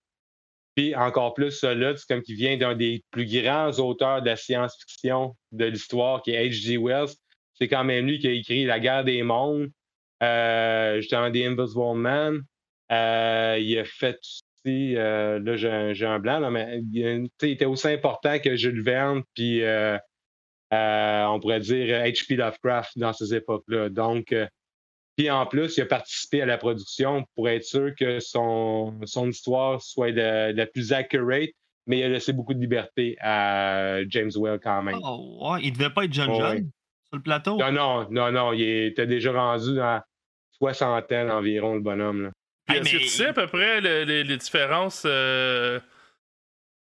[0.75, 4.35] Puis encore plus, là, c'est comme qui vient d'un des plus grands auteurs de la
[4.35, 6.77] science-fiction de l'histoire, qui est H.G.
[6.77, 7.09] Wells.
[7.55, 9.69] C'est quand même lui qui a écrit La guerre des mondes,
[10.23, 12.41] euh, justement The Invisible Man.
[12.91, 14.17] Euh, il a fait
[14.65, 15.55] aussi, euh, là
[15.93, 19.61] j'ai un- blanc, mais il, était aussi important que Jules Verne, puis
[20.71, 22.37] on pourrait dire H.P.
[22.37, 23.89] Lovecraft dans ces époques-là.
[23.89, 24.33] Donc,
[25.17, 29.29] puis en plus, il a participé à la production pour être sûr que son, son
[29.29, 31.49] histoire soit de, de la plus accurate,
[31.87, 34.97] mais il a laissé beaucoup de liberté à James Well quand même.
[35.03, 36.63] Oh, ouais, il devait pas être jeune Oh, jeune ouais.
[37.07, 37.57] sur le plateau.
[37.57, 40.01] Non, non, non, non, il était déjà rendu dans
[40.51, 42.23] soixantaine environ, le bonhomme.
[42.23, 42.31] là.
[42.67, 45.03] Puis Hey, est-ce que mais- tu sais à peu près le- les, les différences.
[45.05, 45.79] euh,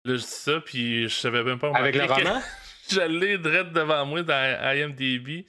[0.05, 1.73] Là, je dis ça, puis je savais même pas.
[1.75, 2.41] Avec le roman?
[3.09, 5.45] L'ai direct devant moi dans IMDb.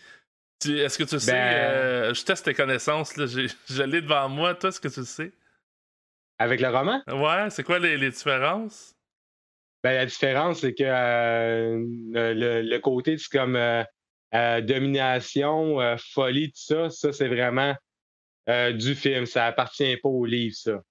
[0.65, 4.28] Est-ce que tu sais, Ben- euh, je teste tes connaissances, là, j'ai- je l'ai devant
[4.30, 5.32] moi, toi, est-ce que tu le sais?
[6.39, 7.02] Avec le roman?
[7.08, 8.96] Ouais, c'est quoi les, les différences?
[9.84, 16.89] Ben, la différence, c'est que euh, le, côté, c'est comme euh, domination, folie, tout ça,
[16.89, 17.76] ça, c'est vraiment
[18.48, 19.26] du film.
[19.26, 20.82] Ça appartient pas au livre, ça.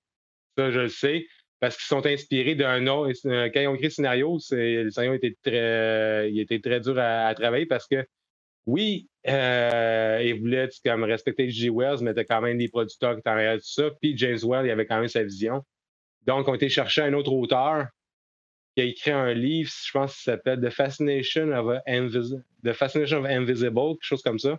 [0.57, 1.27] Ça, je le sais.
[1.59, 3.13] Parce qu'ils sont inspirés d'un autre.
[3.25, 6.99] Quand ils ont écrit le scénario, c'est- le scénario était très, il était très dur
[6.99, 8.07] à, à travailler parce que,
[8.67, 11.71] oui, euh, ils voulaient tu sais, comme respecter G.
[11.71, 13.91] Wells, mais t'as quand même des producteurs qui étaient en arrière de ça.
[14.01, 15.65] Puis James Wells, il avait quand même sa vision.
[16.27, 17.87] Donc, on était chercher un autre auteur
[18.75, 23.21] qui a écrit un livre, je pense qu'il s'appelle The Fascination of Invis- The Fascination
[23.21, 24.59] of Invisible, quelque chose comme ça.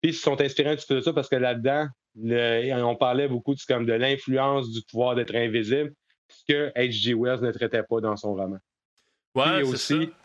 [0.00, 1.86] Puis ils se sont inspirés un petit peu de ça parce que là-dedans,
[2.16, 5.92] on parlait beaucoup de, comme de l'influence du pouvoir d'être invisible,
[6.28, 7.14] ce que H.G.
[7.14, 8.58] Wells ne traitait pas dans son roman.
[9.34, 10.21] Ouais, Puis aussi, ça.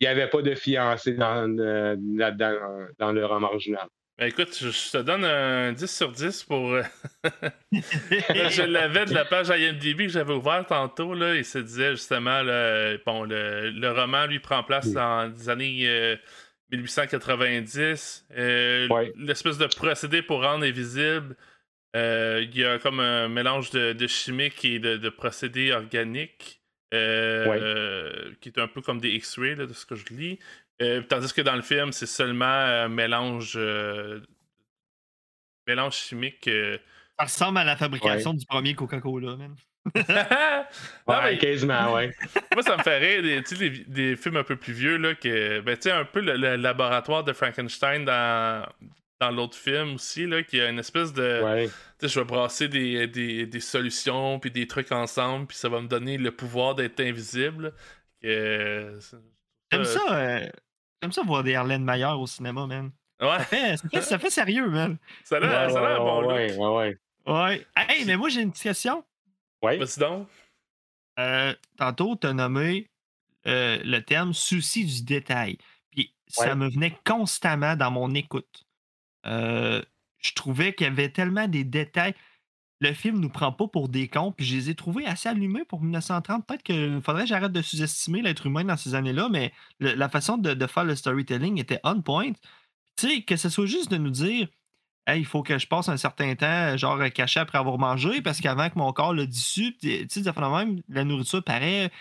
[0.00, 2.52] Il n'y avait pas de fiancé dans, euh, là-dedans,
[2.98, 3.86] dans, dans le roman original.
[4.18, 6.72] Ben, écoute, je, je te donne un 10 sur 10 pour.
[6.72, 6.82] euh,
[7.72, 12.42] je l'avais de la page IMDb que j'avais ouverte tantôt, là, il se disait justement,
[12.42, 14.94] là, bon, le, le roman, lui, prend place Oui.
[14.94, 16.16] dans les années euh,
[16.72, 18.26] 1890.
[18.36, 19.12] Euh, Ouais.
[19.16, 21.36] L'espèce de procédé pour rendre invisible,
[21.94, 26.60] euh, il y a comme un mélange de, de chimique et de, de procédés organiques,
[26.94, 28.34] euh, Ouais.
[28.40, 30.38] qui est un peu comme des X-rays, là, de ce que je lis.
[30.82, 34.20] Euh, tandis que dans le film, c'est seulement un mélange, euh,
[35.66, 36.48] mélange chimique.
[36.48, 36.78] euh.
[37.18, 39.54] Ça ressemble à la fabrication du premier Coca-Cola, man.
[39.94, 40.02] Non,
[41.06, 42.14] Ouais, mais quasiment, ouais.
[42.54, 43.42] moi, ça me fait rire,
[43.88, 46.56] des, films un peu plus vieux, là, que, ben, tu sais, un peu le, le
[46.56, 48.66] laboratoire de Frankenstein dans,
[49.20, 51.42] dans l'autre film aussi, là, qui a une espèce de.
[51.42, 51.68] ouais.
[51.68, 55.68] Tu sais, je vais brasser des, des, des solutions, puis des trucs ensemble, puis ça
[55.68, 57.72] va me donner le pouvoir d'être invisible.
[58.22, 58.98] Que,
[59.72, 60.48] J'aime Euh, ça, euh,
[61.02, 62.90] j'aime ça voir des Harlem Mayer au cinéma, man.
[63.20, 64.98] Ouais, Ça fait, ça fait, ça fait sérieux, man.
[65.24, 66.58] ça a l'air l'air un bon ouais, look.
[66.58, 67.32] ouais, ouais.
[67.34, 67.66] Ouais.
[67.76, 69.02] Hey, mais moi, j'ai une petite question.
[69.62, 69.78] Ouais.
[69.78, 70.28] Vas-y donc.
[71.18, 72.90] Euh, tantôt, tu as nommé
[73.46, 75.56] euh, le terme souci du détail.
[75.90, 76.54] Puis ça Ouais.
[76.54, 78.65] me venait constamment dans mon écoute.
[79.26, 79.82] Euh,
[80.18, 82.14] je trouvais qu'il y avait tellement des détails.
[82.80, 85.64] Le film nous prend pas pour des cons, puis je les ai trouvés assez allumés
[85.64, 86.46] pour 1930.
[86.46, 90.08] Peut-être qu'il faudrait que j'arrête de sous-estimer l'être humain dans ces années-là, mais le- la
[90.10, 92.32] façon de, de faire le storytelling était on point.
[92.96, 94.48] Tu sais, que ce soit juste de nous dire
[95.06, 98.40] Hey, il faut que je passe un certain temps, genre caché après avoir mangé, parce
[98.40, 101.92] qu'avant que mon corps le dissu, tu sais, même, la nourriture paraît.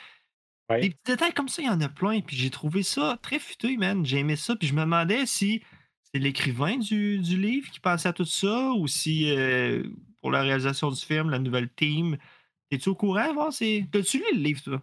[0.72, 0.80] Ouais.
[0.82, 2.22] Des petits détails comme ça, il y en a plein.
[2.22, 4.04] Puis j'ai trouvé ça très futé, man.
[4.06, 4.56] J'ai aimé ça.
[4.56, 5.62] Puis je me demandais si
[6.16, 9.84] c'est l'écrivain du, du livre qui pensait à tout ça ou si euh,
[10.22, 12.16] pour la réalisation du film, la nouvelle team?
[12.72, 13.34] Es-tu au courant?
[13.50, 14.82] T'as-tu lu le livre, toi?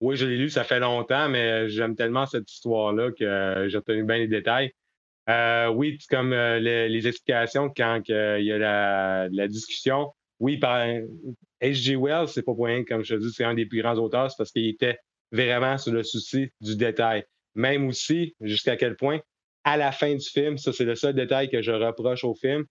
[0.00, 3.76] Oui, je l'ai lu, ça fait longtemps, mais j'aime tellement cette histoire-là que euh, j'ai
[3.78, 4.72] retenu bien les détails.
[5.30, 10.12] Euh, oui, c'est comme euh, le- les explications quand il y a la, la discussion.
[10.40, 10.84] Oui, par
[11.62, 11.94] H.G.
[11.94, 14.28] Wells, c'est pas pour rien, comme je te dis, c'est un des plus grands auteurs,
[14.28, 14.98] c'est parce qu'il était
[15.30, 17.24] vraiment sur le souci du détail.
[17.54, 19.20] Même aussi, jusqu'à quel point,
[19.64, 22.64] à la fin du film, ça c'est le seul détail que je reproche au film,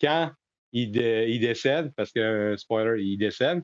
[0.00, 0.30] quand
[0.72, 3.62] il, dé- il décède, parce que, euh, spoiler, il décède,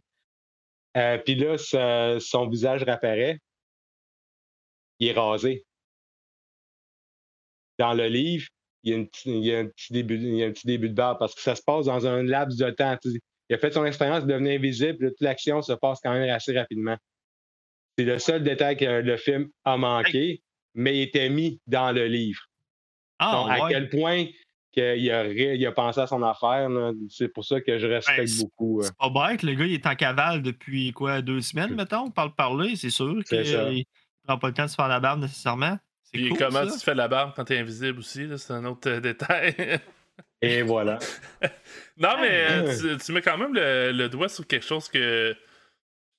[0.97, 1.57] euh, puis là,
[2.21, 3.39] son visage réapparaît.
[5.01, 5.65] Il est rasé.
[7.79, 8.47] Dans le livre,
[8.85, 10.53] il y a, une petite- il y a un, petit début, il y a un
[10.53, 12.97] petit début de barbe parce que ça se passe dans un laps de temps.
[13.05, 16.57] il a fait son expérience de devenir invisible, toute l'action se passe quand même assez
[16.57, 16.97] rapidement.
[17.99, 20.43] C'est le seul détail que le film a manqué,
[20.75, 22.41] mais il était mis dans le livre.
[23.25, 24.27] Ah, Donc, à quel point
[24.73, 28.19] qu'il a, il a pensé à son affaire, là, c'est pour ça que je respecte
[28.19, 28.81] Ben, c'est- beaucoup.
[28.81, 28.85] euh.
[28.85, 32.35] C'est pas bête, le gars, il est en cavale depuis quoi, deux semaines, mettons, parle
[32.35, 33.85] parler, c'est sûr qu'il
[34.27, 35.79] prend pas le temps de se faire la barbe nécessairement.
[36.03, 36.73] C'est Puis cool, comment ça.
[36.73, 39.55] tu te fais la barbe quand t'es invisible aussi, là, c'est un autre euh, détail.
[40.43, 40.99] Et voilà.
[41.97, 42.97] non, mais euh, Ouais.
[42.99, 45.35] tu, tu mets quand même le, le doigt sur quelque chose que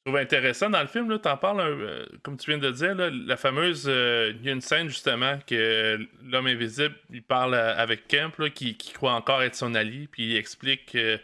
[0.06, 1.10] trouve intéressant dans le film.
[1.10, 3.86] Là, t'en parles, euh, comme tu viens de dire, là, la fameuse.
[3.88, 8.38] euh, Il y a une scène justement que l'homme invisible il parle à- avec Kemp
[8.38, 11.20] là, qui, qui croit encore être son allié, puis il explique que.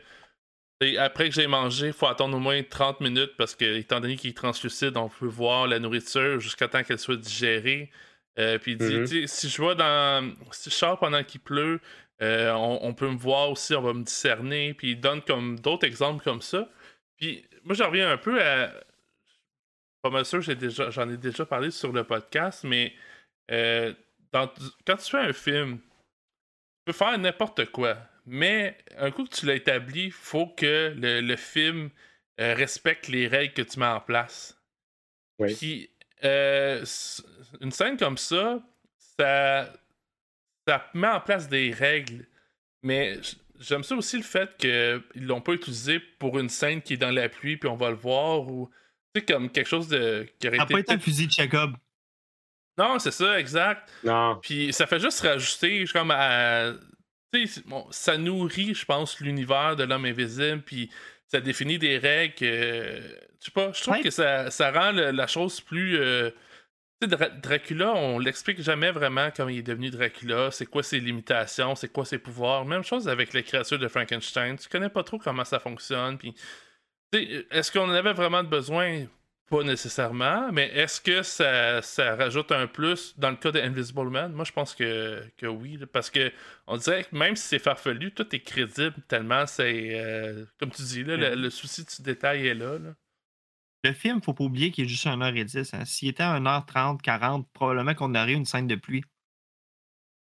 [0.83, 3.99] Et Après que j'ai mangé, il faut attendre au moins 30 minutes parce que, étant
[3.99, 7.91] donné qu'il est translucide, on peut voir la nourriture jusqu'à temps qu'elle soit digérée.
[8.39, 9.07] Euh, puis il dit, Mhm.
[9.07, 10.33] tu sais, si je vois dans.
[10.51, 11.79] Si je sors pendant qu'il pleut,
[12.23, 14.73] euh, on, on peut me voir aussi, on va me discerner.
[14.73, 16.67] Puis il donne comme d'autres exemples comme ça.
[17.17, 18.73] Puis moi, j'en reviens un peu à.
[20.01, 22.93] Pas mal sûr, j'ai déjà, j'en ai déjà parlé sur le podcast, mais
[23.51, 23.93] euh,
[24.31, 24.51] dans-
[24.85, 25.85] quand tu fais un film, tu
[26.85, 27.97] peux faire n'importe quoi.
[28.25, 31.89] Mais un coup que tu l'as établi, il faut que le, le film
[32.39, 34.57] euh, respecte les règles que tu mets en place.
[35.39, 35.55] Oui.
[35.55, 35.89] Puis,
[36.23, 36.83] euh,
[37.61, 38.59] une scène comme ça,
[39.19, 39.71] ça,
[40.67, 42.25] ça met en place des règles.
[42.83, 43.19] Mais
[43.61, 47.11] j'aime ça aussi le fait qu'ils l'ont pas utilisé pour une scène qui est dans
[47.11, 48.69] la pluie, puis on va le voir, ou
[49.13, 50.73] tu sais, comme quelque chose de, qui aurait Ça n'a été.
[50.73, 51.75] pas été un fusil de Jacob.
[52.77, 53.89] Non, c'est ça, exact.
[54.03, 54.39] Non.
[54.41, 56.73] Puis ça fait juste rajouter comme à.
[57.33, 60.89] Tu sais, bon, ça nourrit, je pense, l'univers de l'homme invisible, puis
[61.27, 62.45] ça définit des règles que.
[63.39, 64.01] Je sais pas, je trouve Ouais.
[64.01, 65.97] que ça, ça rend le- la chose plus.
[65.97, 66.29] euh,
[67.07, 71.75] Dra- Dracula, on l'explique jamais vraiment comment il est devenu Dracula, c'est quoi ses limitations,
[71.75, 72.65] c'est quoi ses pouvoirs?
[72.65, 74.57] Même chose avec les créatures de Frankenstein.
[74.57, 76.33] Tu connais pas trop comment ça fonctionne, puis.
[77.13, 79.05] sais, Est-ce qu'on en avait vraiment besoin?
[79.49, 84.09] Pas nécessairement, mais est-ce que ça, ça rajoute un plus dans le cas de Invisible
[84.09, 84.31] Man?
[84.31, 86.31] Moi, je pense que, que oui, parce que
[86.67, 89.89] on dirait que même si c'est farfelu, tout est crédible tellement c'est.
[89.99, 92.79] euh, comme tu dis, là, le, le souci du détail est là.
[92.79, 92.93] là.
[93.83, 95.75] Le film, faut pas oublier qu'il est juste 1h10.
[95.75, 95.85] Hein.
[95.85, 99.03] S'il était à 1h30, 40, probablement qu'on aurait une scène de pluie.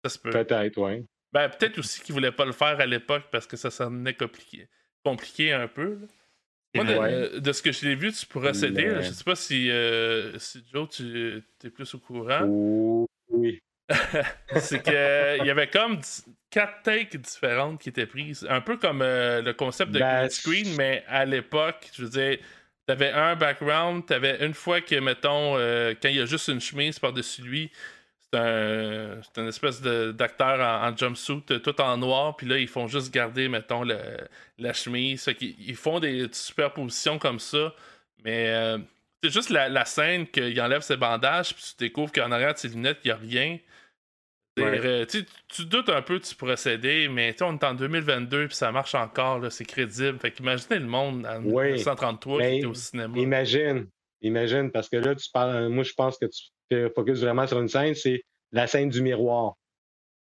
[0.04, 0.30] Ça se peut.
[0.30, 1.04] Peut-être, oui.
[1.32, 4.66] Ben, peut-être aussi qu'ils voulaient pas le faire à l'époque parce que ça semblait compliqué,
[5.04, 5.98] compliqué un peu.
[6.00, 6.06] là.
[6.74, 7.40] Moi, de, vrai.
[7.40, 8.84] de ce que je l'ai vu, tu procéder.
[8.84, 12.44] Mais- là, Je sais pas si, euh, si Joe, tu es plus au courant.
[13.28, 13.60] Oui.
[14.60, 16.00] c'est que il y avait comme
[16.48, 18.46] quatre takes différentes qui étaient prises.
[18.48, 22.08] Un peu comme euh, le concept de Ben, green screen, mais à l'époque, je veux
[22.08, 22.38] dire,
[22.90, 26.60] t'avais un background, t'avais une fois que, mettons, euh, quand il y a juste une
[26.60, 27.70] chemise par-dessus lui,
[28.32, 32.88] c'est un, une espèce d'acteur en, jumpsuit, euh, tout en noir, puis là, ils font
[32.88, 33.98] juste garder, mettons, le-
[34.58, 35.24] la chemise.
[35.38, 37.72] Qu'ils- ils font des superpositions comme ça,
[38.24, 38.78] mais euh,
[39.22, 42.58] c'est juste la, la scène qu'il enlève ses bandages, puis tu découvres qu'en arrière de
[42.58, 43.58] ses lunettes, il n'y a rien.
[44.64, 45.06] Ouais.
[45.06, 48.94] tu tu doutes un peu du procédé, mais on est en 2022 puis ça marche
[48.94, 50.18] encore, c'est crédible.
[50.18, 51.64] Fait qu'imaginez le monde en Oui.
[51.72, 53.18] 1933 qui était au cinéma.
[53.18, 53.86] Imagine.
[54.22, 55.68] Imagine, parce que là, tu parles.
[55.68, 59.00] Moi, je pense que tu te focuses vraiment sur une scène, c'est la scène du
[59.02, 59.54] miroir,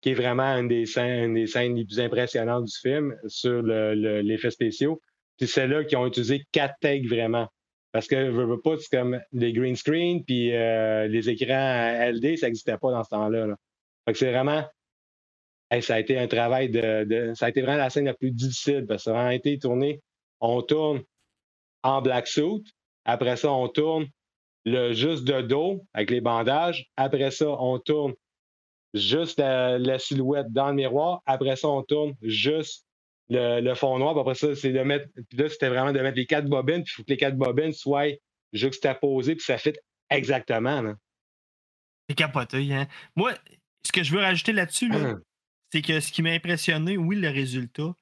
[0.00, 3.60] qui est vraiment une des scènes, une des scènes les plus impressionnantes du film sur
[3.62, 5.00] le- le- l'effet spéciaux.
[5.38, 7.48] Puis c'est là qui ont utilisé quatre takes vraiment.
[7.92, 12.36] Parce que veux, veux pas, c'est comme les green screen puis euh, les écrans LD,
[12.36, 13.46] ça n'existait pas dans ce temps-là.
[13.46, 13.56] là.
[14.12, 14.64] C'est vraiment.
[15.80, 18.84] ça a été un travail de, Ça a été vraiment la scène la plus difficile
[18.86, 20.00] parce que ça a vraiment été tourné.
[20.40, 21.02] On tourne
[21.82, 22.64] en black suit.
[23.04, 24.06] Après ça, on tourne
[24.64, 26.90] le juste de dos avec les bandages.
[26.96, 28.14] Après ça, on tourne
[28.94, 31.22] juste la, la silhouette dans le miroir.
[31.26, 32.86] Après ça, on tourne juste
[33.28, 34.14] le, fond noir.
[34.14, 35.08] Puis après ça, c'est de mettre.
[35.28, 36.82] Puis là, c'était vraiment de mettre les quatre bobines.
[36.82, 38.12] Puis il faut que les quatre bobines soient
[38.52, 39.36] juxtaposées.
[39.36, 39.74] Puis ça fit
[40.10, 40.82] exactement.
[40.82, 40.94] Là.
[42.08, 42.86] C'est capoté, hein.
[43.16, 43.32] Moi,
[43.86, 45.14] ce que je veux rajouter là-dessus, là,
[45.72, 47.94] c'est que ce qui m'a impressionné, oui, le résultat,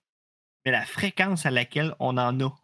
[0.64, 2.54] mais la fréquence à laquelle on en a.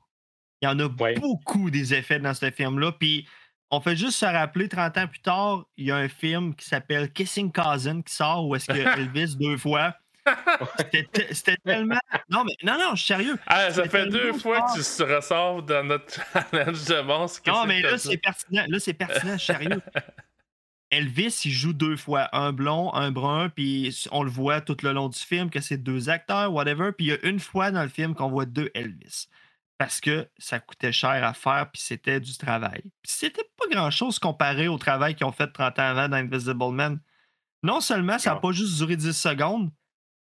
[0.60, 1.14] Il y en a Ouais.
[1.14, 2.92] beaucoup des effets dans ce film-là.
[2.92, 3.28] Puis
[3.70, 6.64] on fait juste se rappeler, 30 ans plus tard, il y a un film qui
[6.66, 9.94] s'appelle Kissing Cousin qui sort où est-ce que Elvis deux fois.
[10.78, 11.98] C'était te- C'était tellement.
[12.28, 13.38] Non, mais non, non, je suis sérieux.
[13.46, 14.72] Ah, ça fait deux fois fort.
[14.72, 16.20] que tu se ressors dans notre
[16.52, 17.40] challenge de monstre.
[17.46, 18.64] Non, mais là, c'est pertinent.
[18.68, 19.80] Là, c'est pertinent, je suis sérieux.
[20.90, 24.92] Elvis, il joue deux fois, un blond, un brun, puis on le voit tout le
[24.92, 26.92] long du film que c'est deux acteurs, whatever.
[26.96, 29.28] Puis il y a une fois dans le film qu'on voit deux Elvis.
[29.76, 32.80] Parce que ça coûtait cher à faire, puis c'était du travail.
[33.02, 36.72] Puis c'était pas grand-chose comparé au travail qu'ils ont fait 30 ans avant dans Invisible
[36.72, 37.00] Man.
[37.62, 39.70] Non seulement ça n'a pas juste duré 10 secondes,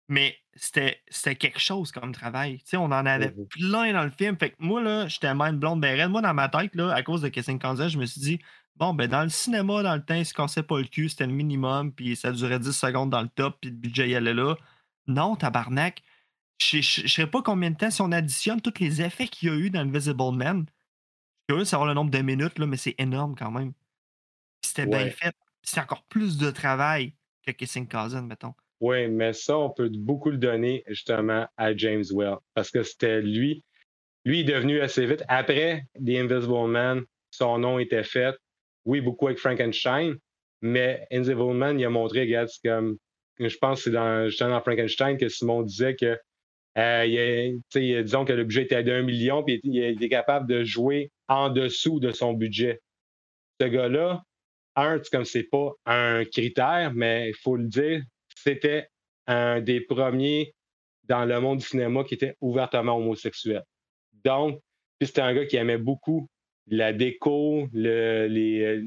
[0.09, 2.57] Mais c'était quelque chose comme travail.
[2.59, 3.47] Tu sais, on en avait Mhm.
[3.47, 4.37] plein dans le film.
[4.37, 6.09] Fait que moi, là, j'étais mind blonde ben raide.
[6.09, 8.39] Moi, dans ma tête, là, à cause de Kissing Kansas, je me suis dit,
[8.75, 11.27] bon, ben, dans le cinéma, dans le temps, si on sait pas le cul, c'était
[11.27, 14.33] le minimum, puis ça durait 10 secondes dans le top, puis le budget y allait
[14.33, 14.55] là.
[15.07, 16.01] Non, tabarnak.
[16.59, 19.51] Je ne sais pas combien de temps, si on additionne tous les effets qu'il y
[19.51, 22.67] a eu dans Invisible Man, je suis curieux de savoir le nombre de minutes, là,
[22.67, 23.73] mais c'est énorme quand même.
[24.63, 25.35] C'était bien fait.
[25.63, 27.13] C'est encore plus de travail
[27.45, 28.53] que Kissing Cousin, mettons.
[28.79, 32.37] Oui, mais ça, on peut beaucoup le donner justement à James Well.
[32.53, 33.63] Parce que c'était lui.
[34.25, 35.23] Lui est devenu assez vite.
[35.27, 38.35] Après The Invisible Man, son nom était fait.
[38.85, 40.15] Oui, beaucoup avec Frankenstein,
[40.61, 42.97] mais Invisible Man, il a montré, regarde, comme.
[43.39, 46.17] Je pense que c'est dans, justement dans Frankenstein que Simon disait que.
[46.77, 51.49] euh, disons que le budget était d'un million, puis il était capable de jouer en
[51.49, 52.81] dessous de son budget.
[53.59, 54.23] Ce gars-là,
[54.75, 58.01] un, comme c'est pas un critère, mais il faut le dire,
[58.35, 58.87] c'était
[59.27, 60.53] un des premiers
[61.03, 63.63] dans le monde du cinéma qui était ouvertement homosexuel.
[64.23, 64.59] Donc,
[64.97, 66.27] puis c'était un gars qui aimait beaucoup
[66.67, 68.83] la déco, le, les, euh,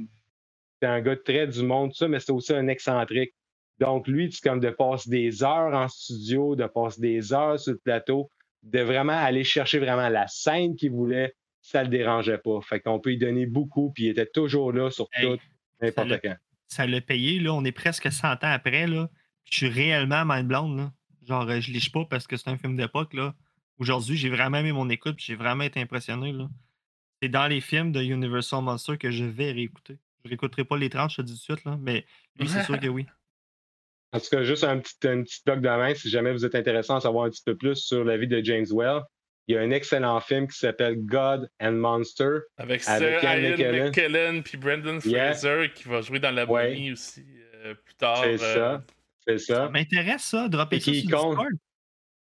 [0.74, 3.34] c'était un gars très du monde, tout ça, mais c'était aussi un excentrique.
[3.80, 7.72] Donc, lui, c'est comme de passer des heures en studio, de passer des heures sur
[7.72, 8.30] le plateau,
[8.62, 12.60] de vraiment aller chercher vraiment la scène qu'il voulait, ça le dérangeait pas.
[12.60, 15.38] Fait qu'on peut y donner beaucoup, puis il était toujours là sur Hey, tout,
[15.80, 16.36] n'importe quand.
[16.68, 17.52] Ça l'a payé, là.
[17.54, 19.08] On est presque 100 ans après, là.
[19.50, 20.92] Je suis réellement mind blonde, là.
[21.26, 23.34] Genre, euh, je liche pas parce que c'est un film d'époque, là.
[23.78, 26.48] Aujourd'hui, j'ai vraiment aimé mon écoute, puis j'ai vraiment été impressionné, là.
[27.22, 29.98] C'est dans les films de Universal Monster que je vais réécouter.
[30.24, 32.04] Je réécouterai pas les 30, je te dis tout de suite, là, mais
[32.38, 33.06] lui, c'est sûr que oui.
[34.12, 36.54] En tout cas, juste un petit, un petit bloc de main, si jamais vous êtes
[36.54, 39.00] intéressé à en savoir un petit peu plus sur la vie de James Well.
[39.46, 42.38] Il y a un excellent film qui s'appelle God and Monster.
[42.56, 43.84] Avec, Avec Sir Ian McKellen.
[43.88, 45.32] McKellen puis Brendan Yeah.
[45.34, 46.90] Fraser qui va jouer dans la Ouais.
[46.92, 48.22] aussi euh, plus tard.
[48.22, 48.84] C'est euh, ça.
[49.26, 49.68] C'est Ça ça.
[49.68, 50.48] m'intéresse, ça.
[50.48, 51.30] Dropper Et ça qui sur compte.
[51.36, 51.52] Discord.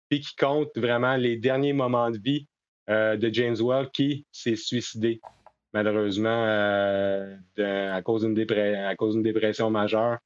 [0.09, 2.47] Puis qui compte vraiment les derniers moments de vie
[2.89, 5.21] euh, de James Well qui s'est suicidé,
[5.73, 8.33] malheureusement, euh, à, cause d'une
[9.23, 10.17] dépression majeure.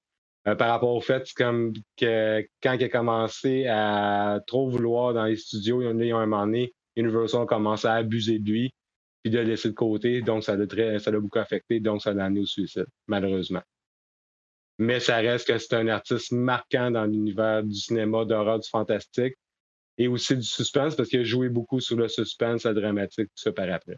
[0.45, 5.23] Euh, par rapport au fait comme que quand il a commencé à trop vouloir dans
[5.23, 8.49] les studios, il y y a un moment donné, Universal a commencé à abuser de
[8.49, 8.73] lui,
[9.23, 10.21] puis de le laisser de côté.
[10.21, 13.61] Donc, ça l'a ça l'a beaucoup affecté, donc ça l'a amené au suicide, malheureusement.
[14.79, 19.35] Mais ça reste que c'est un artiste marquant dans l'univers du cinéma, d'horreur, du fantastique,
[19.97, 23.41] et aussi du suspense, parce qu'il a joué beaucoup sur le suspense, la dramatique, tout
[23.41, 23.97] ça par après.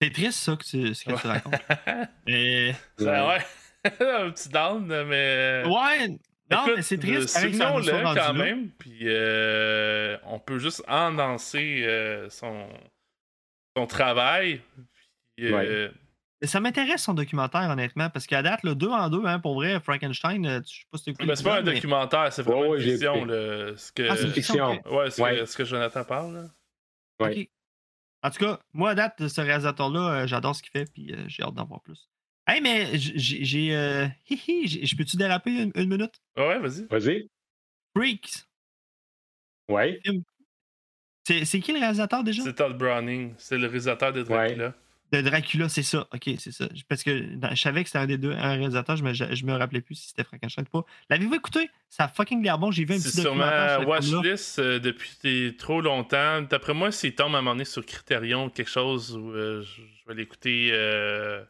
[0.00, 1.54] C'est triste, ça, que tu, ce que tu racontes.
[2.26, 2.74] Mais...
[2.98, 3.40] Ça, ouais.
[4.00, 5.62] un petit down, mais.
[5.66, 6.08] Ouais,
[6.50, 7.36] non, Écoute, mais c'est triste.
[7.36, 8.32] euh, rendu quand là.
[8.32, 12.66] même, puis euh, on peut juste endanser euh, son,
[13.76, 14.62] son travail.
[15.36, 15.90] Puis, euh,
[16.46, 19.78] Ça m'intéresse son documentaire, honnêtement, parce qu'à date, le 2 en 2, hein, pour vrai,
[19.80, 22.42] Frankenstein, euh, je sais pas si t'as écouté mais c'est pas un mais- documentaire, c'est
[22.42, 23.24] vraiment Ouais, ouais, une fiction.
[23.24, 24.82] là, ce que, Ah, c'est une fiction.
[24.90, 25.46] ouais, ce, que, Ouais.
[25.46, 26.34] ce que Jonathan parle.
[26.34, 26.44] Là.
[27.26, 27.40] Ouais.
[27.42, 27.48] Ok.
[28.22, 31.24] En tout cas, moi, à date, ce réalisateur-là, euh, j'adore ce qu'il fait, puis euh,
[31.28, 32.08] j'ai hâte d'en voir plus.
[32.46, 33.74] Hey, mais j'ai.
[33.76, 36.14] euh, hi, hi, j'ai- Je peux-tu déraper une, une minute?
[36.36, 36.86] Ouais, ouais, vas-y.
[36.86, 37.28] Vas-y.
[37.96, 38.44] Freaks!
[39.68, 40.00] Ouais.
[41.26, 42.42] C'est c'est qui le réalisateur déjà?
[42.42, 44.74] C'est Todd Browning, c'est le réalisateur de Dracula.
[45.16, 46.06] De Dracula, c'est ça.
[46.12, 46.66] Ok, c'est ça.
[46.88, 49.34] Parce que dans- je savais que c'était un des deux, un réalisateur, je me, je,
[49.34, 50.86] je me rappelais plus si c'était Frankenstein ou pas.
[51.10, 51.70] L'avez-vous écouté?
[51.88, 52.70] Ça a fucking l'air bon.
[52.70, 53.80] J'ai vu un C'est petit documentaire.
[53.80, 54.18] sur ce film-là.
[54.18, 56.42] Watchlist euh, depuis trop longtemps.
[56.42, 59.62] D'après moi, s'il tombe à un moment donné sur Criterion ou quelque chose où euh,
[59.62, 61.42] je je vais l'écouter euh,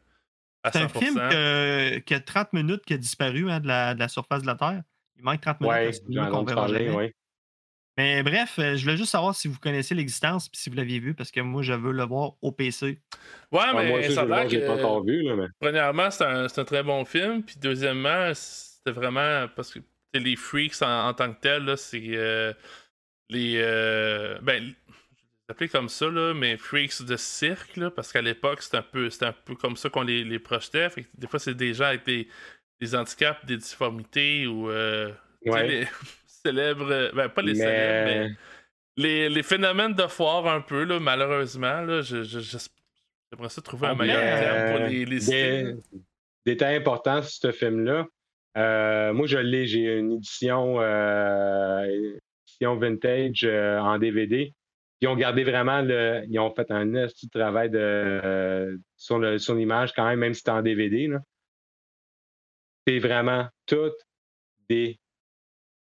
[0.62, 0.72] à 100%.
[0.72, 3.98] C'est un film que- qui a 30 minutes qui a disparu hein, de, la, de
[3.98, 4.82] la surface de la Terre.
[5.16, 5.74] Il manque 30 minutes.
[6.08, 6.90] Ouais, qu'on verra jamais.
[6.90, 7.14] ouais.
[7.96, 10.98] Mais bref, euh, je voulais juste savoir si vous connaissez l'existence puis si vous l'aviez
[10.98, 13.00] vu parce que moi, je veux le voir au PC.
[13.52, 15.46] Ouais, Ouais, mais moi aussi, ça a que- pas encore vu, là, mais.
[15.60, 17.42] Premièrement, c'est un, c'est un très bon film.
[17.44, 19.78] Puis deuxièmement, c'était vraiment parce que
[20.14, 22.52] les freaks en, en tant que tels, là, c'est euh,
[23.30, 23.54] les.
[23.58, 24.74] euh, ben, je vais les
[25.50, 29.08] appeler comme ça, là, mais freaks de cirque, là, parce qu'à l'époque, c'était un, peu,
[29.10, 30.88] c'était un peu comme ça qu'on les, les projetait.
[30.90, 32.26] Fait que des fois, c'est des gens avec des,
[32.80, 34.68] des handicaps, des difformités ou.
[34.68, 35.12] euh,
[35.46, 35.68] Ouais.
[35.68, 35.86] les
[36.44, 37.10] célèbres.
[37.14, 38.30] Ben, pas les célèbres, mais
[38.96, 41.80] les, les phénomènes de foire un peu, là, malheureusement.
[41.82, 42.70] Là, je, je- j'es-
[43.32, 45.76] j'aimerais ça trouver un meilleur terme pour euh, les, les Des-.
[46.46, 48.06] Détail important sur ce film-là.
[48.56, 52.12] Euh, moi, je l'ai, j'ai une édition, euh,
[52.46, 54.52] édition vintage euh, en DVD.
[55.00, 56.22] Ils ont gardé vraiment le.
[56.28, 60.34] Ils ont fait un petit travail de, euh, sur, le, sur l'image quand même, même
[60.34, 61.08] si c'est en DVD.
[61.08, 61.18] là.
[62.86, 63.96] C'est vraiment toutes
[64.68, 64.98] des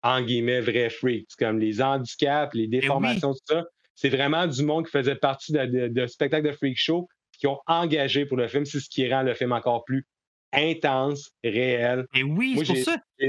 [0.02, 3.64] en guillemets vrais freaks, comme les handicaps, les déformations, tout ça.
[3.94, 7.46] C'est vraiment du monde qui faisait partie de, de, de spectacles de freak show qui
[7.48, 8.64] ont engagé pour le film.
[8.64, 10.06] C'est ce qui rend le film encore plus
[10.52, 12.06] intense, réel.
[12.14, 12.96] Et oui, Moi, c'est pour ça.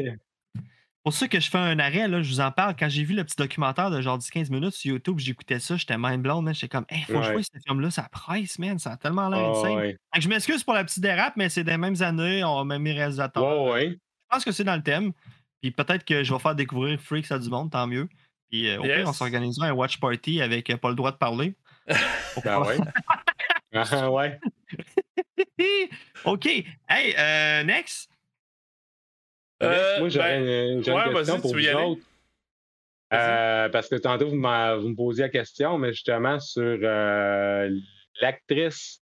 [1.01, 2.75] Pour ça que je fais un arrêt, là, je vous en parle.
[2.77, 5.95] Quand j'ai vu le petit documentaire de genre 10-15 minutes sur YouTube, j'écoutais ça, j'étais
[5.97, 6.53] mind blown.
[6.53, 7.23] J'étais comme, hey, faut Ouais.
[7.23, 8.77] jouer ce film-là, ça presse, man.
[8.79, 9.75] Ça a tellement l'air Ah, insane.
[9.77, 9.97] ouais.
[10.19, 12.91] Je m'excuse pour la petite dérape, mais c'est des mêmes années, on a même les
[12.91, 13.63] réalisateurs.
[13.71, 13.91] Ouais.
[13.91, 13.95] Je
[14.29, 15.13] pense que c'est dans le thème.
[15.61, 18.07] Puis peut-être que je vais faire découvrir Freaks à du monde, tant mieux.
[18.49, 18.97] Puis euh, au Yes.
[18.97, 21.55] pire, on s'organisera un watch party avec euh, pas le droit de parler.
[22.43, 22.77] Ben ouais.
[23.73, 24.39] Ah, ouais.
[26.25, 26.45] OK.
[26.87, 28.09] Hey, euh, next.
[29.61, 31.83] Euh, Moi, j'aurais ben, une, ouais, question pour y aller?
[31.83, 32.01] autres.
[33.13, 37.69] Euh, parce que tantôt, vous, me posiez la question, mais justement sur euh,
[38.21, 39.01] l'actrice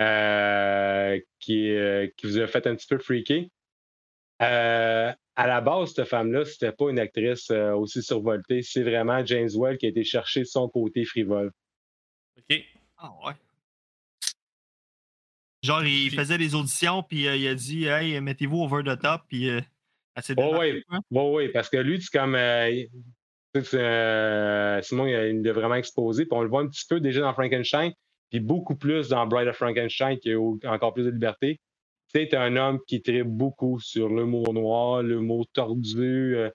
[0.00, 3.44] euh, qui, euh, qui vous a fait un petit peu freaker.
[4.42, 8.62] Euh, à la base, cette femme-là, c'était pas une actrice euh, aussi survoltée.
[8.62, 11.50] C'est vraiment James Well qui a été chercher son côté frivole.
[12.38, 12.60] ok.
[12.98, 13.32] Ah ouais.
[15.62, 19.00] Genre, il Puis- faisait des auditions, puis euh, il a dit Hey, mettez-vous over the
[19.00, 19.60] top, puis euh,
[20.20, 20.82] s'est Oh, ouais.
[20.88, 20.98] quoi.
[21.10, 22.34] Oui, oui, parce que lui, c'est comme.
[22.34, 22.84] euh,
[23.56, 26.26] euh, Simon, il, il l'a vraiment exposé.
[26.26, 27.92] Puis on le voit un petit peu déjà dans Frankenstein,
[28.30, 30.38] puis beaucoup plus dans Bride of Frankenstein, qui a
[30.72, 31.60] encore plus de liberté.
[32.14, 36.36] C'est un homme qui tripe beaucoup sur l'humour noir, l'humour tordu.
[36.36, 36.50] euh,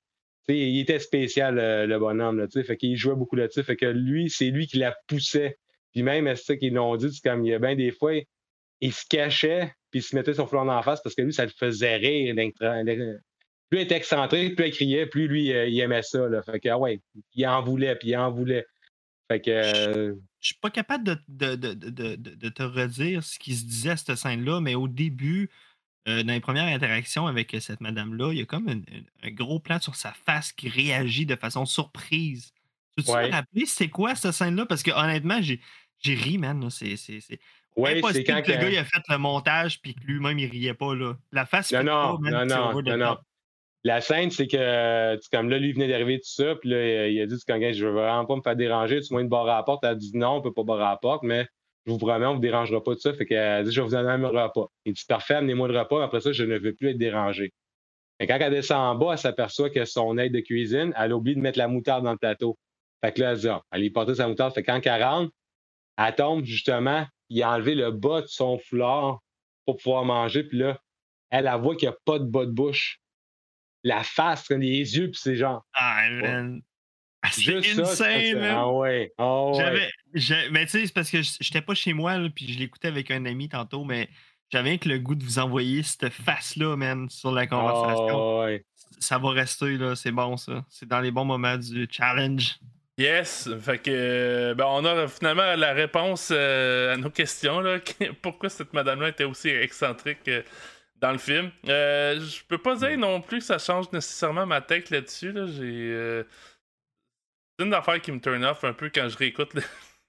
[0.48, 2.40] il était spécial, euh, le bonhomme.
[2.40, 3.64] Là, fait qu'il jouait beaucoup là-dessus.
[3.64, 5.58] Fait que lui, c'est lui qui la poussait.
[5.92, 8.14] Puis même, c'est ça qu'ils l'ont dit, c'est comme il y a bien des fois,
[8.82, 11.46] il se cachait, puis il se mettait son flanc en face parce que lui, ça
[11.46, 12.34] le faisait rire.
[12.36, 12.82] l'intra-
[13.70, 16.28] plus il était excentré, plus il criait, plus lui, euh, il aimait ça.
[16.44, 17.00] Fait que, ah ouais,
[17.36, 18.66] il en voulait, puis il en voulait.
[19.30, 21.74] Fait que, euh, Je suis pas capable de, de, de,
[22.16, 25.50] de, te redire ce qui se disait à cette scène-là, mais au début,
[26.08, 29.60] euh, dans les premières interactions avec euh, cette madame-là, il y a comme un, gros
[29.60, 32.52] plan sur sa face qui réagit de façon surprise.
[32.96, 33.28] Peux-tu Ouais.
[33.28, 34.66] me rappeler c'est quoi cette scène-là?
[34.66, 35.62] Parce que honnêtement, j'ai
[36.00, 36.70] j'ai ri, man.
[36.70, 37.40] C'est c'est- c'est
[37.76, 40.50] ouais, impossible quand que le gars il a fait le montage puis que lui-même il
[40.50, 40.96] riait pas.
[40.96, 41.16] Là.
[41.34, 43.18] La face Non, non, pas, man, non, non, non, non.
[43.86, 47.26] La scène, c'est que, comme là, lui venait d'arriver tout ça, puis là, il a
[47.26, 49.84] dit, je veux vraiment pas me faire déranger, tu moins de barrer à la porte.
[49.84, 51.48] Elle a dit non, on peut pas barrer à la porte, mais
[51.86, 53.14] je vous promets, on vous dérangera pas de ça.
[53.14, 54.68] Fait qu'elle a dit, je vais vous donner un repas.
[54.86, 57.54] Il dit, parfait, amenez-moi le repas, après ça, je ne veux plus être dérangé.
[58.20, 61.16] Et quand elle descend en bas, elle s'aperçoit que son aide de cuisine, elle a
[61.16, 62.58] oublié de mettre la moutarde dans le plateau.
[63.02, 64.54] Fait que là, elle dit, ah, elle est portée sa moutarde.
[64.54, 65.32] Fait que quand elle rentre,
[65.98, 69.20] elle tombe, justement, il a enlevé le bas de son foulard
[69.66, 70.78] pour pouvoir manger, puis là,
[71.30, 73.00] elle, elle voit qu'il n'y a pas de bas de bouche.
[73.84, 75.66] La face, comme les yeux, puis c'est genre.
[75.74, 76.62] Ah, man.
[77.22, 78.56] Ah, C'est insane, man.
[78.56, 79.12] Ah ouais.
[79.18, 79.90] Ah ouais.
[80.14, 80.50] J'avais.
[80.52, 83.12] Mais tu sais, c'est parce que j'étais pas chez moi, là, puis je l'écoutais avec
[83.12, 84.10] un ami tantôt, mais
[84.52, 88.42] j'avais que le goût de vous envoyer cette face-là, man, sur la conversation.
[88.42, 88.66] Ah ouais.
[89.00, 90.66] Ça va rester, là, c'est bon, ça.
[90.70, 92.60] C'est dans les bons moments du challenge.
[93.00, 97.80] Yes, fait que ben, on a finalement la réponse euh, à nos questions là.
[98.22, 100.42] Pourquoi cette madame-là était aussi excentrique euh,
[101.02, 104.62] dans le film Euh, Je peux pas dire non plus que ça change nécessairement ma
[104.62, 105.32] tête là-dessus.
[105.32, 105.46] Là.
[105.48, 106.24] J'ai euh,
[107.58, 109.54] c'est une affaire qui me turn off un peu quand je réécoute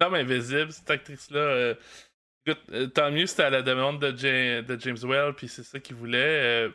[0.01, 1.41] L'homme invisible, cette actrice-là.
[1.41, 1.75] euh,
[2.95, 5.97] tant mieux c'était à la demande de, Ja- de James Well, puis c'est ça qu'il
[5.97, 6.69] voulait.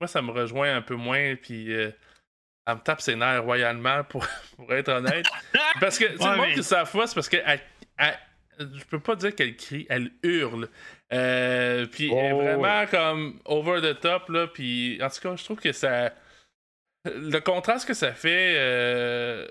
[0.00, 1.94] Moi, ça me rejoint un peu moins, puis elle
[2.68, 4.26] me tape ses nerfs royalement, pour,
[4.56, 5.26] pour être honnête.
[5.80, 7.60] Parce que, tu sais, Ouais, le monde mais- qui s'en fout, c'est parce que elle-
[7.96, 8.18] elle-
[8.74, 10.68] je peux pas dire qu'elle crie, elle hurle.
[11.12, 14.46] Euh, puis elle est Oh, vraiment comme over the top, là.
[14.46, 16.12] Puis en tout cas, je trouve que ça.
[17.04, 19.48] Le contraste que ça fait, euh,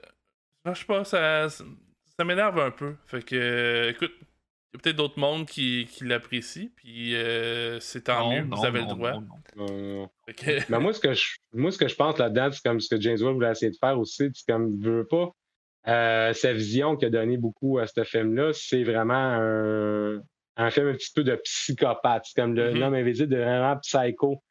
[0.65, 2.95] je sais pas, ça, ça m'énerve un peu.
[3.07, 8.03] Fait que, écoute, il y a peut-être d'autres mondes qui, qui l'apprécient, puis euh, c'est
[8.05, 9.11] tant Non, mieux, non, vous avez non, le droit.
[9.11, 9.21] non,
[9.57, 10.09] non.
[10.47, 12.95] Euh, Mais moi, ce que je, moi, ce que je pense là-dedans, c'est comme ce
[12.95, 15.31] que James Webb voulait essayer de faire aussi, c'est comme, il veut pas.
[15.87, 20.21] Euh, sa vision qu'il a donné beaucoup à ce film-là, c'est vraiment un,
[20.57, 22.23] un film un petit peu de psychopathe.
[22.25, 22.79] C'est comme le- Mhm.
[22.79, 24.43] l'homme invisible de vraiment psycho.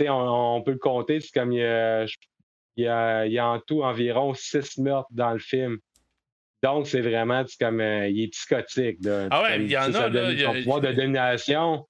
[0.00, 2.04] On, on peut le compter, c'est comme il y, a,
[2.76, 5.78] il, y a, il y a en tout environ six meurtres dans le film.
[6.62, 8.98] Donc, c'est vraiment c'est comme euh, il est psychotique.
[9.04, 9.28] là.
[9.30, 11.86] Ah ouais, il y en a, là, y a- son pouvoir de domination.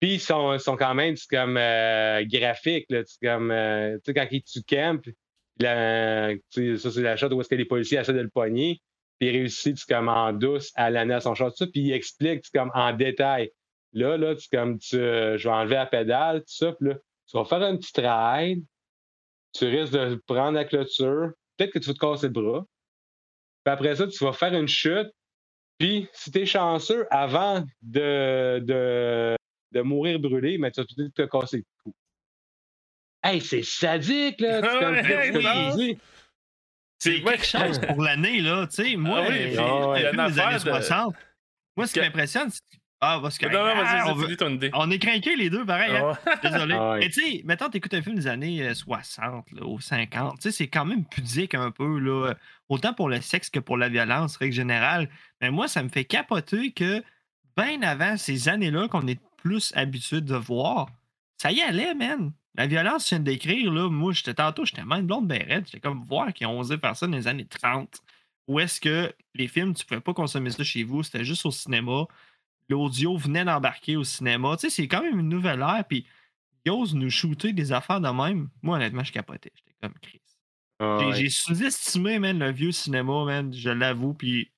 [0.00, 2.86] Puis ils sont, sont quand même c'est comme euh, graphiques.
[2.88, 5.04] Là, c'est comme euh, tu sais, quand il tue Kemp,
[5.60, 8.80] la- tu ça c'est la shot où est-ce que les policiers essaient le pogner.
[9.18, 11.92] Puis il réussit c'est comme en douce à l'année à son tout ça, puis il
[11.92, 13.50] explique c'est comme en détail.
[13.94, 16.94] Là, là, tu comme tu, euh, je vais enlever la pédale, tout ça, puis là,
[17.28, 18.64] tu vas faire un petit ride,
[19.54, 22.66] tu risques de prendre la clôture, peut-être que tu vas te casser le bras.
[23.64, 25.10] Puis après ça, tu vas faire une chute.
[25.78, 29.36] Puis, si tu es chanceux, avant de, de,
[29.72, 31.94] de mourir brûlé, mais tu vas peut-être te casser le cou.
[33.22, 34.60] Hey, c'est sadique, là!
[34.62, 35.98] Tu dis.
[36.98, 38.66] C'est quelque chose pour l'année, là.
[38.68, 41.14] Tu sais, moi, Ah euh, les années affaire de- 60.
[41.76, 42.60] Moi, ce qui que- m'impressionne, c'est
[43.00, 43.46] Ah, parce que.
[43.46, 44.70] Non, non, Ah, vas-y, on, vas-y, veut- ton idée.
[44.74, 45.96] on est craqués les deux, pareil.
[45.96, 46.12] hein?
[46.24, 46.76] Ah, Désolé.
[46.78, 46.96] Ah.
[47.00, 50.36] Mais tu sais, mettons, t'écoutes un film des années euh, 60 là, ou 50.
[50.36, 52.34] Tu sais, c'est quand même pudique un peu, là.
[52.68, 55.08] Autant pour le sexe que pour la violence, règle générale.
[55.40, 57.02] Mais moi, ça me fait capoter que,
[57.56, 60.86] bien avant ces années-là qu'on est plus habitué de voir,
[61.36, 62.32] ça y allait, man.
[62.54, 63.88] La violence, je viens d'écrire, là.
[63.88, 65.64] Moi, j'étais tantôt, j'étais même blonde raide.
[65.66, 68.02] J'étais comme voir qu'ils ont osé faire ça dans les années 30.
[68.48, 71.50] Où est-ce que les films, tu pouvais pas consommer ça chez vous, c'était juste au
[71.50, 72.06] cinéma.
[72.68, 74.56] L'audio venait d'embarquer au cinéma.
[74.56, 75.84] Tu sais, c'est quand même une nouvelle ère.
[75.88, 76.06] Puis,
[76.64, 78.48] ils osent nous shooter des affaires de même.
[78.62, 79.52] Moi, honnêtement, je capotais.
[79.54, 80.20] J'étais comme Chris.
[80.78, 81.28] Ah, J'ai ouais.
[81.30, 83.52] sous-estimé, man, le vieux cinéma, man.
[83.52, 84.14] Je l'avoue.
[84.14, 84.50] Puis,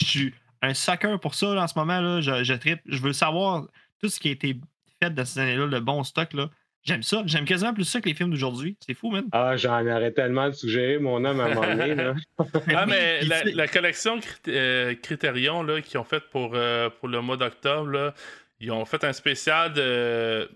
[0.00, 2.00] je suis un sucker pour ça, là, en ce moment.
[2.00, 2.42] Là, je.
[2.42, 3.66] Je veux savoir
[4.00, 4.58] tout ce qui a été
[5.00, 6.32] fait de ces années-là, le bon stock.
[6.32, 6.50] là.
[6.82, 7.22] J'aime ça.
[7.26, 8.76] J'aime quasiment plus ça que les films d'aujourd'hui.
[8.84, 9.24] C'est fou, man.
[9.32, 11.94] Ah, j'en aurais tellement suggéré mon homme à un moment donné.
[11.94, 12.14] Là.
[12.38, 13.20] Ah, Oui, mais
[13.52, 18.14] la, collection Crit- euh, Criterion là, qu'ils ont fait pour, euh, pour le mois d'octobre,
[18.60, 20.50] ils ont fait un spécial de.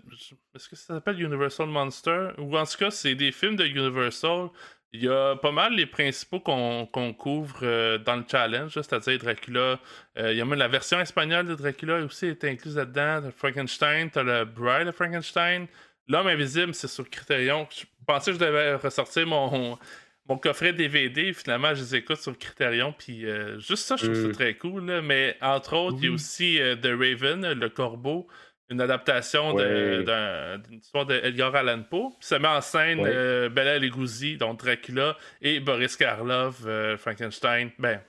[0.54, 2.28] Est-ce que ça s'appelle Universal Monster?
[2.38, 4.48] Ou en tout cas, c'est des films de Universal.
[4.96, 9.18] Il y a pas mal les principaux qu'on qu'on couvre euh, dans le challenge, c'est-à-dire
[9.18, 9.78] Dracula.
[10.18, 13.30] Euh, il y a même la version espagnole de Dracula aussi est incluse là-dedans.
[13.36, 15.66] Frankenstein, t'as le Bride de Frankenstein.
[16.08, 17.66] L'homme invisible, c'est sur Criterion.
[17.70, 19.78] Je pensais que je devais ressortir mon,
[20.28, 21.32] mon coffret DVD.
[21.32, 22.92] Finalement, je les écoute sur Criterion.
[22.96, 24.86] Puis euh, juste ça, je trouve ça très cool.
[24.86, 25.00] là.
[25.02, 28.26] Mais entre autres, il y a aussi euh, The Raven, le corbeau,
[28.70, 30.04] une adaptation Ouais.
[30.04, 32.10] d'une histoire d'Edgar Allan Poe.
[32.18, 33.10] Puis ça met en scène Ouais.
[33.12, 37.70] euh, Bela Lugosi, donc Dracula, et Boris Karloff, euh, Frankenstein.
[37.78, 38.00] Ben,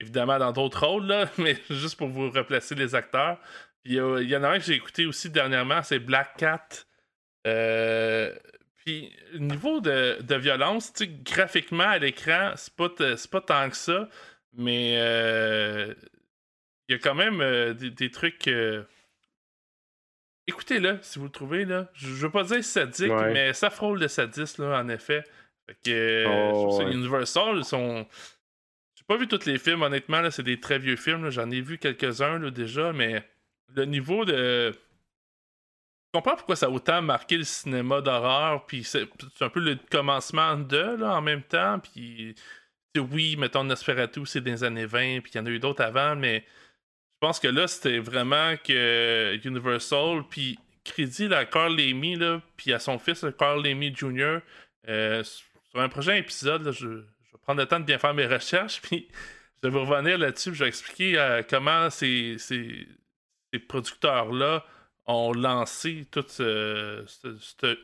[0.00, 3.38] évidemment dans d'autres rôles, là, mais juste pour vous replacer les acteurs.
[3.84, 6.66] Puis euh, il y en a un que j'ai écouté aussi dernièrement, c'est Black Cat.
[7.46, 8.34] Euh,
[8.76, 10.92] puis, au niveau de, de violence,
[11.24, 12.88] graphiquement à l'écran, c'est pas,
[13.30, 14.08] pas tant que ça,
[14.54, 15.94] mais euh,
[16.88, 18.48] il y a quand même euh, des, des trucs.
[20.46, 21.64] Écoutez-le si vous le trouvez.
[21.64, 21.88] Là.
[21.94, 23.32] Je, je veux pas dire sadique, Ouais.
[23.32, 25.22] mais ça frôle le sadisme, là, en effet.
[25.66, 26.92] Fait que, Oh, ouais.
[26.92, 28.06] Universal, ils sont.
[28.96, 31.24] J'ai pas vu tous les films, honnêtement, là, c'est des très vieux films.
[31.24, 31.30] là.
[31.30, 33.22] J'en ai vu quelques-uns là, déjà, mais
[33.76, 34.72] le niveau de.
[36.12, 39.08] Je comprends pourquoi ça a autant marqué le cinéma d'horreur, puis c'est
[39.40, 42.34] un peu le commencement de, là, en même temps, puis
[42.98, 46.14] oui, mettons Nosferatu, c'est des années 20, puis il y en a eu d'autres avant,
[46.14, 46.44] mais
[47.14, 52.74] je pense que là, c'était vraiment que Universal, puis crédit à Carl Lamy, là, puis
[52.74, 54.40] à son fils, Carl Lamy Jr.,
[54.88, 57.04] euh, sur un prochain épisode, je, vais
[57.40, 59.08] prendre le temps de bien faire mes recherches, puis
[59.62, 62.86] je vais revenir là-dessus, je vais expliquer euh, comment ces, ces
[63.66, 64.62] producteurs-là
[65.12, 67.76] ont lancé tout ce, ce-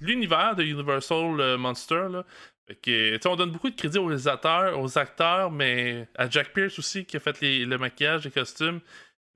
[0.00, 2.06] l'univers de Universal euh, Monster.
[2.10, 2.24] Là.
[2.66, 6.28] Fait que, tu sais, on donne beaucoup de crédit aux réalisateurs, aux acteurs, mais à
[6.28, 8.80] Jack Pierce aussi qui a fait les- le maquillage, les costumes.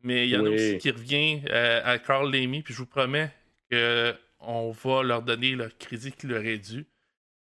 [0.03, 2.87] Mais il y en a aussi qui revient euh, à Carl Lamy, puis je vous
[2.87, 3.31] promets
[3.71, 6.87] qu'on va leur donner le crédit qu'il leur est dû.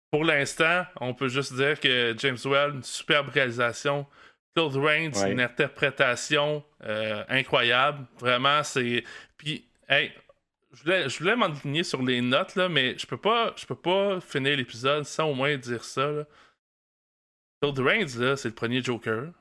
[0.10, 4.08] Pour l'instant, on peut juste dire que James Well, une superbe réalisation.
[4.58, 5.32] Claude Rains, Ouais.
[5.34, 8.08] une interprétation euh, incroyable.
[8.20, 9.04] Vraiment, c'est.
[9.38, 10.12] Puis, hey,
[10.74, 13.76] je voulais, je voulais m'enligner sur les notes, là, mais je peux pas, je peux
[13.76, 16.12] pas finir l'épisode sans au moins dire ça.
[16.12, 16.26] Là.
[17.62, 19.32] Rains, là, c'est le premier Joker.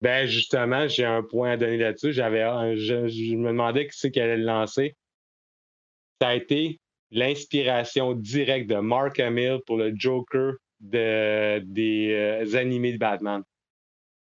[0.00, 2.14] Ben justement, j'ai un point à donner là-dessus.
[2.14, 2.42] J'avais,
[2.76, 4.96] je, je me demandais qui c'est qui allait le lancer.
[6.22, 6.80] Ça a été
[7.10, 13.42] l'inspiration directe de Mark Hamill pour le Joker de, des euh, animés de Batman.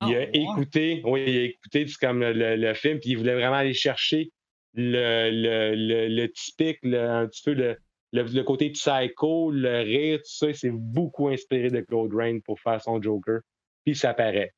[0.08, 0.30] Il Ah, a ouais.
[0.34, 3.56] écouté, oui, il a écouté c'est comme le, le- le film, puis il voulait vraiment
[3.58, 4.32] aller chercher
[4.74, 10.48] le, typique, le- un petit peu le, côté psycho, le rire, tout ça.
[10.50, 13.40] Il s'est beaucoup inspiré de Claude Rain pour faire son Joker.
[13.86, 14.54] Puis ça paraît.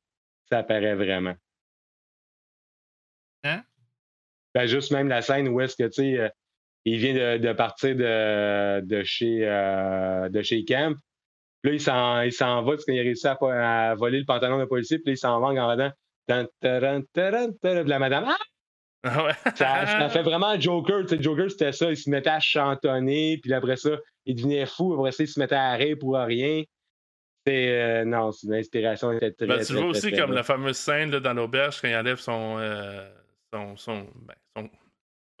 [0.48, 1.34] Ça paraît vraiment.
[3.44, 3.62] Hein?
[4.54, 6.28] Ben, juste même la scène où est-ce que, tu sais, euh,
[6.84, 10.96] il vient de, de partir de, de, chez, euh, de chez Camp.
[11.62, 14.58] Puis là, il s'en, il s'en va parce qu'il a réussi à, voler le pantalon
[14.58, 14.98] de policier.
[14.98, 15.90] Puis là, il s'en va en.
[16.28, 18.36] Puis la madame, ah!
[19.04, 19.32] Ah ouais.
[19.54, 21.02] Ça, ça fait vraiment Joker.
[21.02, 21.90] Tu sais, Joker, c'était ça.
[21.90, 23.38] Il se mettait à chantonner.
[23.42, 23.90] Puis après ça,
[24.26, 24.94] il devenait fou.
[24.94, 26.62] Après ça, il se mettait à rire pour rien.
[27.46, 30.76] C'est, euh, non, c'est l'inspiration était très, Ben, tu vois aussi très comme la fameuse
[30.76, 33.08] scène là, dans l'auberge quand il enlève son, euh,
[33.52, 34.70] son, son, ben, son-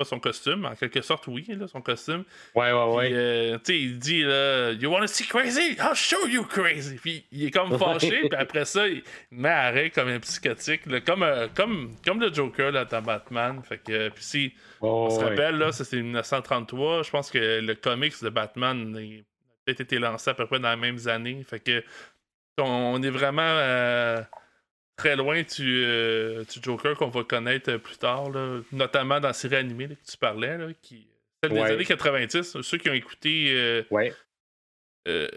[0.04, 2.24] son costume, en quelque sorte, oui, là, son costume.
[2.54, 3.10] Ouais, ouais, ouais.
[3.12, 5.76] Euh, tu sais, il dit là, You wanna see crazy?
[5.78, 6.96] I'll show you crazy.
[6.96, 10.86] Puis il est comme fâché, puis après ça, il met à arrêt comme un psychotique,
[10.86, 13.60] là, comme, euh, comme, comme le Joker là, dans Batman.
[13.62, 15.30] Fait que, puis si on se ouais.
[15.30, 19.22] rappelle, là, c'était 1933, je pense que le comics de Batman il a
[19.64, 21.42] peut-être été lancé à peu près dans les mêmes années.
[21.44, 21.82] Fait que
[22.60, 24.22] on est vraiment euh,
[24.98, 29.32] très loin du, euh, du Joker qu'on va connaître plus tard, là, notamment dans la
[29.34, 31.08] série animée là, que tu parlais, là, qui
[31.42, 31.70] celle des Ouais.
[31.72, 32.60] années 90.
[32.60, 34.12] Ceux qui ont écouté, euh, Ouais.
[35.06, 35.28] euh,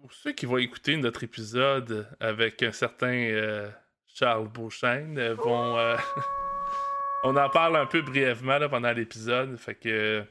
[0.00, 3.70] ou ceux qui vont écouter notre épisode avec un certain euh,
[4.06, 5.76] Charles Beauchesne euh, vont.
[5.78, 5.96] euh,
[7.24, 9.56] on en parle un peu brièvement pendant l'épisode.
[9.58, 10.24] Fait que.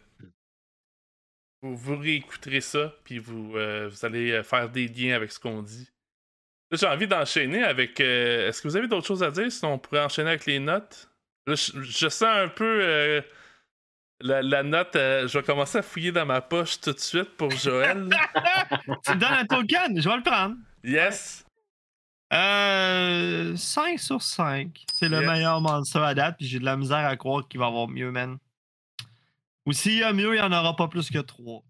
[1.61, 5.39] Vous, vous réécouterez ça, puis vous, euh, vous allez euh, faire des liens avec ce
[5.39, 5.91] qu'on dit.
[6.71, 7.99] Là, j'ai envie d'enchaîner avec.
[7.99, 9.51] euh, Est-ce que vous avez d'autres choses à dire?
[9.51, 11.09] Sinon, on pourrait enchaîner avec les notes.
[11.47, 13.21] Là, je, je sens un peu euh,
[14.21, 14.95] la, la note.
[14.95, 18.07] euh, je vais commencer à fouiller dans ma poche tout de suite pour Joël.
[19.05, 20.55] Tu me donnes un token, je vais le prendre.
[20.83, 21.43] yes!
[22.33, 24.85] Euh, 5 sur 5.
[24.93, 25.27] C'est le Yes.
[25.27, 28.09] meilleur monster à date, puis j'ai de la misère à croire qu'il va avoir mieux,
[28.11, 28.37] man.
[29.65, 31.61] Ou s'il y a mieux, il n'y en aura pas plus que 3.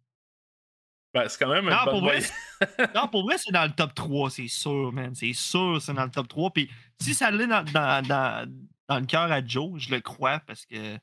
[1.14, 2.92] Ben, c'est quand même une Non, bonne pour vrai, moyenne.
[2.96, 5.14] non, pour vrai, c'est dans le top 3, c'est sûr, man.
[5.14, 6.52] C'est sûr, c'est dans le top 3.
[6.52, 6.70] Puis
[7.02, 8.50] si ça l'est dans, dans, dans,
[8.88, 10.98] dans le cœur à Joe, je le crois parce que je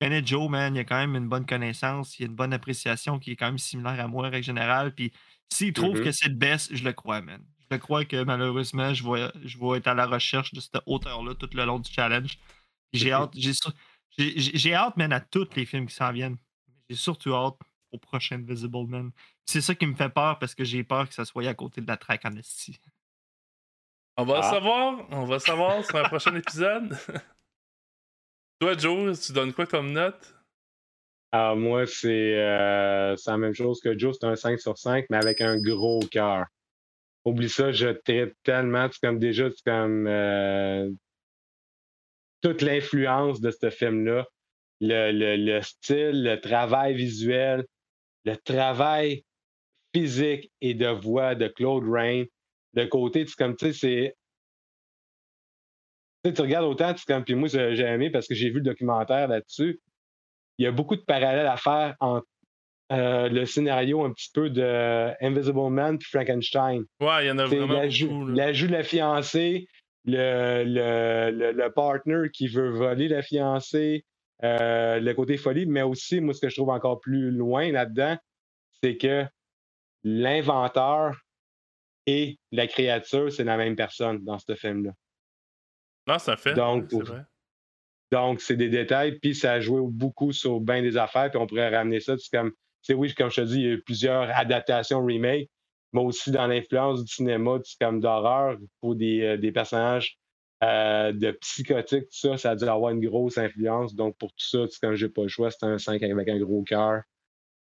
[0.00, 0.74] connais Joe, man.
[0.76, 3.46] Il a quand même une bonne connaissance, il a une bonne appréciation qui est quand
[3.46, 4.94] même similaire à moi, en règle générale.
[4.94, 5.12] Puis
[5.52, 6.04] s'il trouve Mhm.
[6.04, 7.42] que c'est le best, je le crois, man.
[7.58, 10.78] Je le crois que malheureusement, je vais, je vais être à la recherche de cette
[10.86, 12.38] hauteur-là tout le long du challenge.
[12.92, 13.52] J'ai hâte, j'ai-
[14.18, 16.36] j'ai- j'ai hâte, man, à tous les films qui s'en viennent.
[16.88, 17.56] J'ai surtout hâte
[17.92, 19.10] au prochain Invisible Man.
[19.46, 21.80] C'est ça qui me fait peur parce que j'ai peur que ça soit à côté
[21.80, 22.78] de la track en esti.
[24.16, 24.50] On va le Ah.
[24.50, 25.06] savoir.
[25.10, 26.96] On va le savoir sur un prochain épisode.
[28.60, 30.34] Toi, Joe, tu donnes quoi comme note?
[31.32, 35.06] Alors, moi, c'est euh, c'est la même chose que Joe, c'est un 5 sur 5,
[35.10, 36.46] mais avec un gros cœur.
[37.24, 40.90] Oublie ça, je traite tellement, c'est comme déjà, c'est comme euh,
[42.42, 44.26] toute l'influence de ce film-là,
[44.80, 47.64] le, le, le style, le travail visuel,
[48.24, 49.24] le travail
[49.94, 52.24] physique et de voix de Claude Rain,
[52.74, 54.16] le côté, c'est comme, tu sais, c'est.
[56.24, 58.56] Tu sais, tu regardes autant, c'est comme, puis moi, j'ai aimé parce que j'ai vu
[58.56, 59.80] le documentaire là-dessus
[60.58, 62.26] il y a beaucoup de parallèles à faire entre
[62.92, 66.84] euh, le scénario un petit peu de Invisible Man puis Frankenstein.
[67.00, 68.26] Ouais, il y en a vraiment beaucoup.
[68.28, 69.66] l'ajout de la fiancée,
[70.04, 74.04] le, le, le, le partner qui veut voler la fiancée,
[74.44, 78.16] euh, le côté folie, mais aussi, moi, ce que je trouve encore plus loin là-dedans,
[78.82, 79.24] c'est que
[80.04, 81.20] l'inventeur
[82.06, 84.92] et la créature, c'est la même personne dans ce film-là.
[86.08, 86.54] Non, c'est un fait.
[86.54, 87.22] Donc, c'est vrai.
[88.10, 91.46] Donc, c'est des détails, puis ça a joué beaucoup sur bien des affaires, puis on
[91.46, 92.16] pourrait ramener ça.
[92.18, 95.48] C'est comme, c'est oui, comme je te dis, il y a eu plusieurs adaptations, remakes,
[95.92, 100.18] mais aussi dans l'influence du cinéma, du- comme d'horreur, pour des, euh, des personnages
[100.62, 103.94] euh, de psychotiques, tout ça, ça a dû avoir une grosse influence.
[103.94, 106.62] Donc, pour tout ça, comme j'ai pas le choix, c'est un 5 avec un gros
[106.62, 107.02] cœur,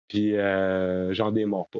[0.07, 1.79] puis euh, j'en démords pas.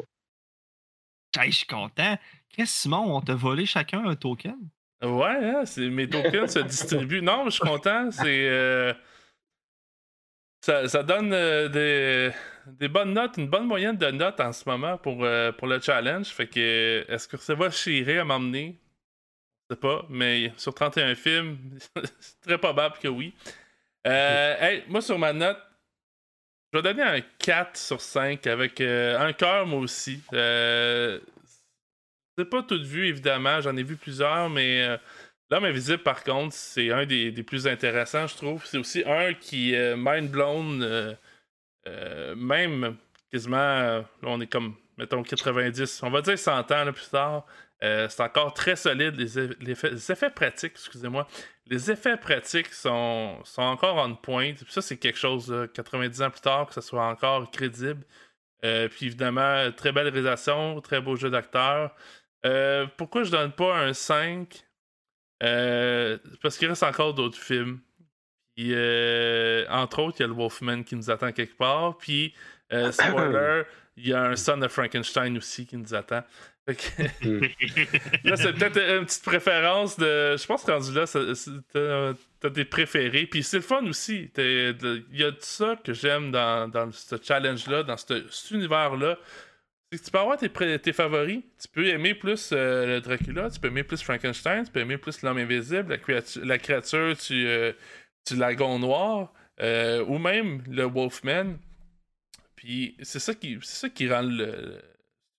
[1.38, 2.18] Hey, je suis content.
[2.50, 4.58] Qu'est-ce, Simon, on t'a volé chacun un token?
[5.04, 7.22] Ouais, hein, c'est- mes tokens se distribuent.
[7.22, 8.10] Non, je suis content.
[8.12, 8.48] C'est.
[8.50, 8.94] euh,
[10.62, 12.32] Ça, ça donne euh, des,
[12.68, 15.82] des bonnes notes, une bonne moyenne de notes en ce moment pour, euh, pour le
[15.82, 16.28] challenge.
[16.28, 18.80] Fait que est-ce que ça va chirer à m'emmener?
[19.70, 21.58] Je sais pas, mais sur 31 films,
[22.20, 23.34] c'est très probable que oui.
[24.06, 25.58] Euh, hey, moi sur ma note,
[26.74, 30.20] je vais donner un 4 sur 5 avec euh, un cœur moi aussi.
[30.34, 31.20] Euh,
[32.36, 33.62] c'est pas tout vu, évidemment.
[33.62, 34.98] J'en ai vu plusieurs, mais euh,
[35.52, 38.66] L'homme invisible, par contre, c'est un des, des plus intéressants, je trouve.
[38.66, 41.16] C'est aussi un qui est mind blown,
[42.36, 42.96] même
[43.32, 43.58] quasiment.
[43.58, 47.46] là, on est comme, mettons, 90, on va dire 100 ans là, plus tard.
[47.84, 49.16] Euh, c'est encore très solide.
[49.18, 51.28] Les, eff- les effets, les effets pratiques, excusez-moi.
[51.68, 54.54] Les effets pratiques sont, sont encore on point.
[54.54, 58.04] Puis ça, c'est quelque chose, là, 90 ans plus tard, que ça soit encore crédible.
[58.64, 61.94] Euh, puis évidemment, très belle réalisation, très beau jeu d'acteur.
[62.46, 64.64] Euh, pourquoi je donne pas un 5
[65.44, 67.82] Euh, Parce qu'il reste encore d'autres films.
[68.56, 71.98] Puis, euh, entre autres, il y a le Wolfman qui nous attend quelque part.
[71.98, 72.34] Puis,
[72.72, 73.64] euh, spoiler,
[73.98, 76.24] il y a un Son of Frankenstein aussi qui nous attend.
[76.66, 77.04] Que-
[78.24, 80.38] là, c'est peut-être une petite préférence de.
[80.38, 83.26] Je pense que rendu là, t'as des préférés.
[83.26, 84.32] Puis c'est le fun aussi.
[84.38, 89.18] Il y a de ça que j'aime dans, dans ce challenge-là, dans ce- cet univers-là.
[89.92, 91.42] C'est que tu peux avoir tes, pré- tes favoris.
[91.62, 94.98] Tu peux aimer plus euh, le Dracula, tu peux aimer plus Frankenstein, tu peux aimer
[94.98, 97.74] plus l'homme invisible, la créature, la créature du, euh,
[98.28, 101.58] du lagon noir, euh, ou même le Wolfman.
[102.56, 104.82] Puis c'est ça qui c'est ça qui rend le,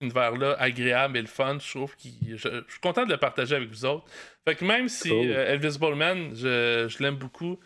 [0.05, 1.59] univers-là agréable et le fun.
[1.61, 4.07] Je trouve que je, je suis content de le partager avec vous autres.
[4.46, 5.30] Fait que même si Cool.
[5.30, 7.59] euh, Invisible Man, je, je l'aime beaucoup,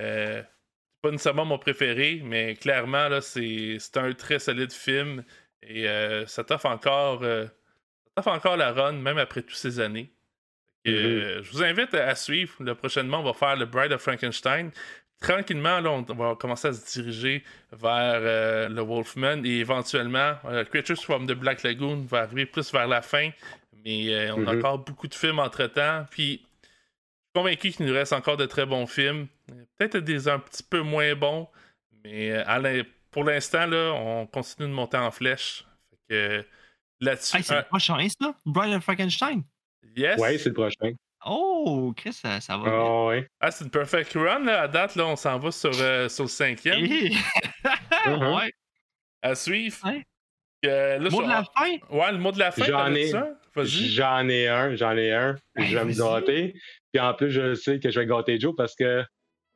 [0.00, 5.24] euh, c'est pas nécessairement mon préféré, mais clairement, là, c'est, c'est un très solide film
[5.62, 7.46] et euh, ça t'offre encore, euh,
[8.18, 10.12] ça encore la run, même après toutes ces années.
[10.88, 12.54] Euh, je vous invite à, suivre.
[12.60, 14.72] Là, prochainement, on va faire le Bride of Frankenstein.
[15.22, 20.64] Tranquillement, là, on, va commencer à se diriger vers euh, le Wolfman et éventuellement, euh,
[20.64, 23.30] Creatures from the Black Lagoon va arriver plus vers la fin.
[23.84, 24.58] Mais on a Mhm.
[24.58, 26.06] encore beaucoup de films entre-temps.
[26.10, 29.26] Puis, je suis convaincu qu'il nous reste encore de très bons films.
[29.78, 31.48] Peut-être des un petit peu moins bons.
[32.04, 35.64] Mais l'in- pour l'instant, là, on continue de monter en flèche.
[35.90, 36.44] Fait que,
[37.00, 38.34] là-dessus, Hey, c'est un- le prochain, ça?
[38.46, 39.42] Bride of Frankenstein?
[39.96, 40.18] yes.
[40.20, 40.92] Ouais, c'est le prochain.
[41.26, 42.64] Oh, Chris, ça, ça va.
[42.66, 43.28] Ah ouais.
[43.40, 44.62] Ah, c'est une perfect run, là.
[44.62, 46.82] À date, là, on s'en va sur, euh, sur le cinquième.
[46.82, 47.14] vite.
[48.06, 48.12] Mhm.
[48.36, 48.52] ouais.
[49.22, 49.76] À suivre.
[49.84, 50.02] Ouais.
[50.64, 51.76] Euh, là, Mot de la fin?
[51.90, 53.28] Ouais, le mot de la fin, J'en ai- ça?
[53.54, 53.88] Vas-y.
[53.90, 55.36] J'en ai un, j'en ai un.
[55.56, 56.54] Hey, je vais me gâter.
[56.92, 59.04] Puis en plus, je sais que je vais gâter Joe parce que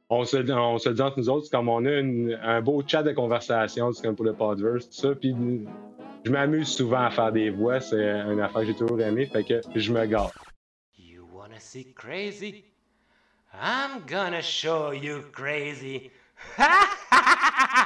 [0.08, 2.82] on se, on se dit entre nous autres, c'est comme on a une- un beau
[2.86, 5.14] chat de conversation, c'est comme pour le Podverse, tout ça.
[5.14, 5.34] Puis
[6.24, 9.42] je m'amuse souvent à faire des voix, c'est une affaire que j'ai toujours aimé, fait
[9.44, 10.32] que je me gâte.
[11.84, 12.64] crazy?
[13.52, 16.10] I'm gonna show you crazy.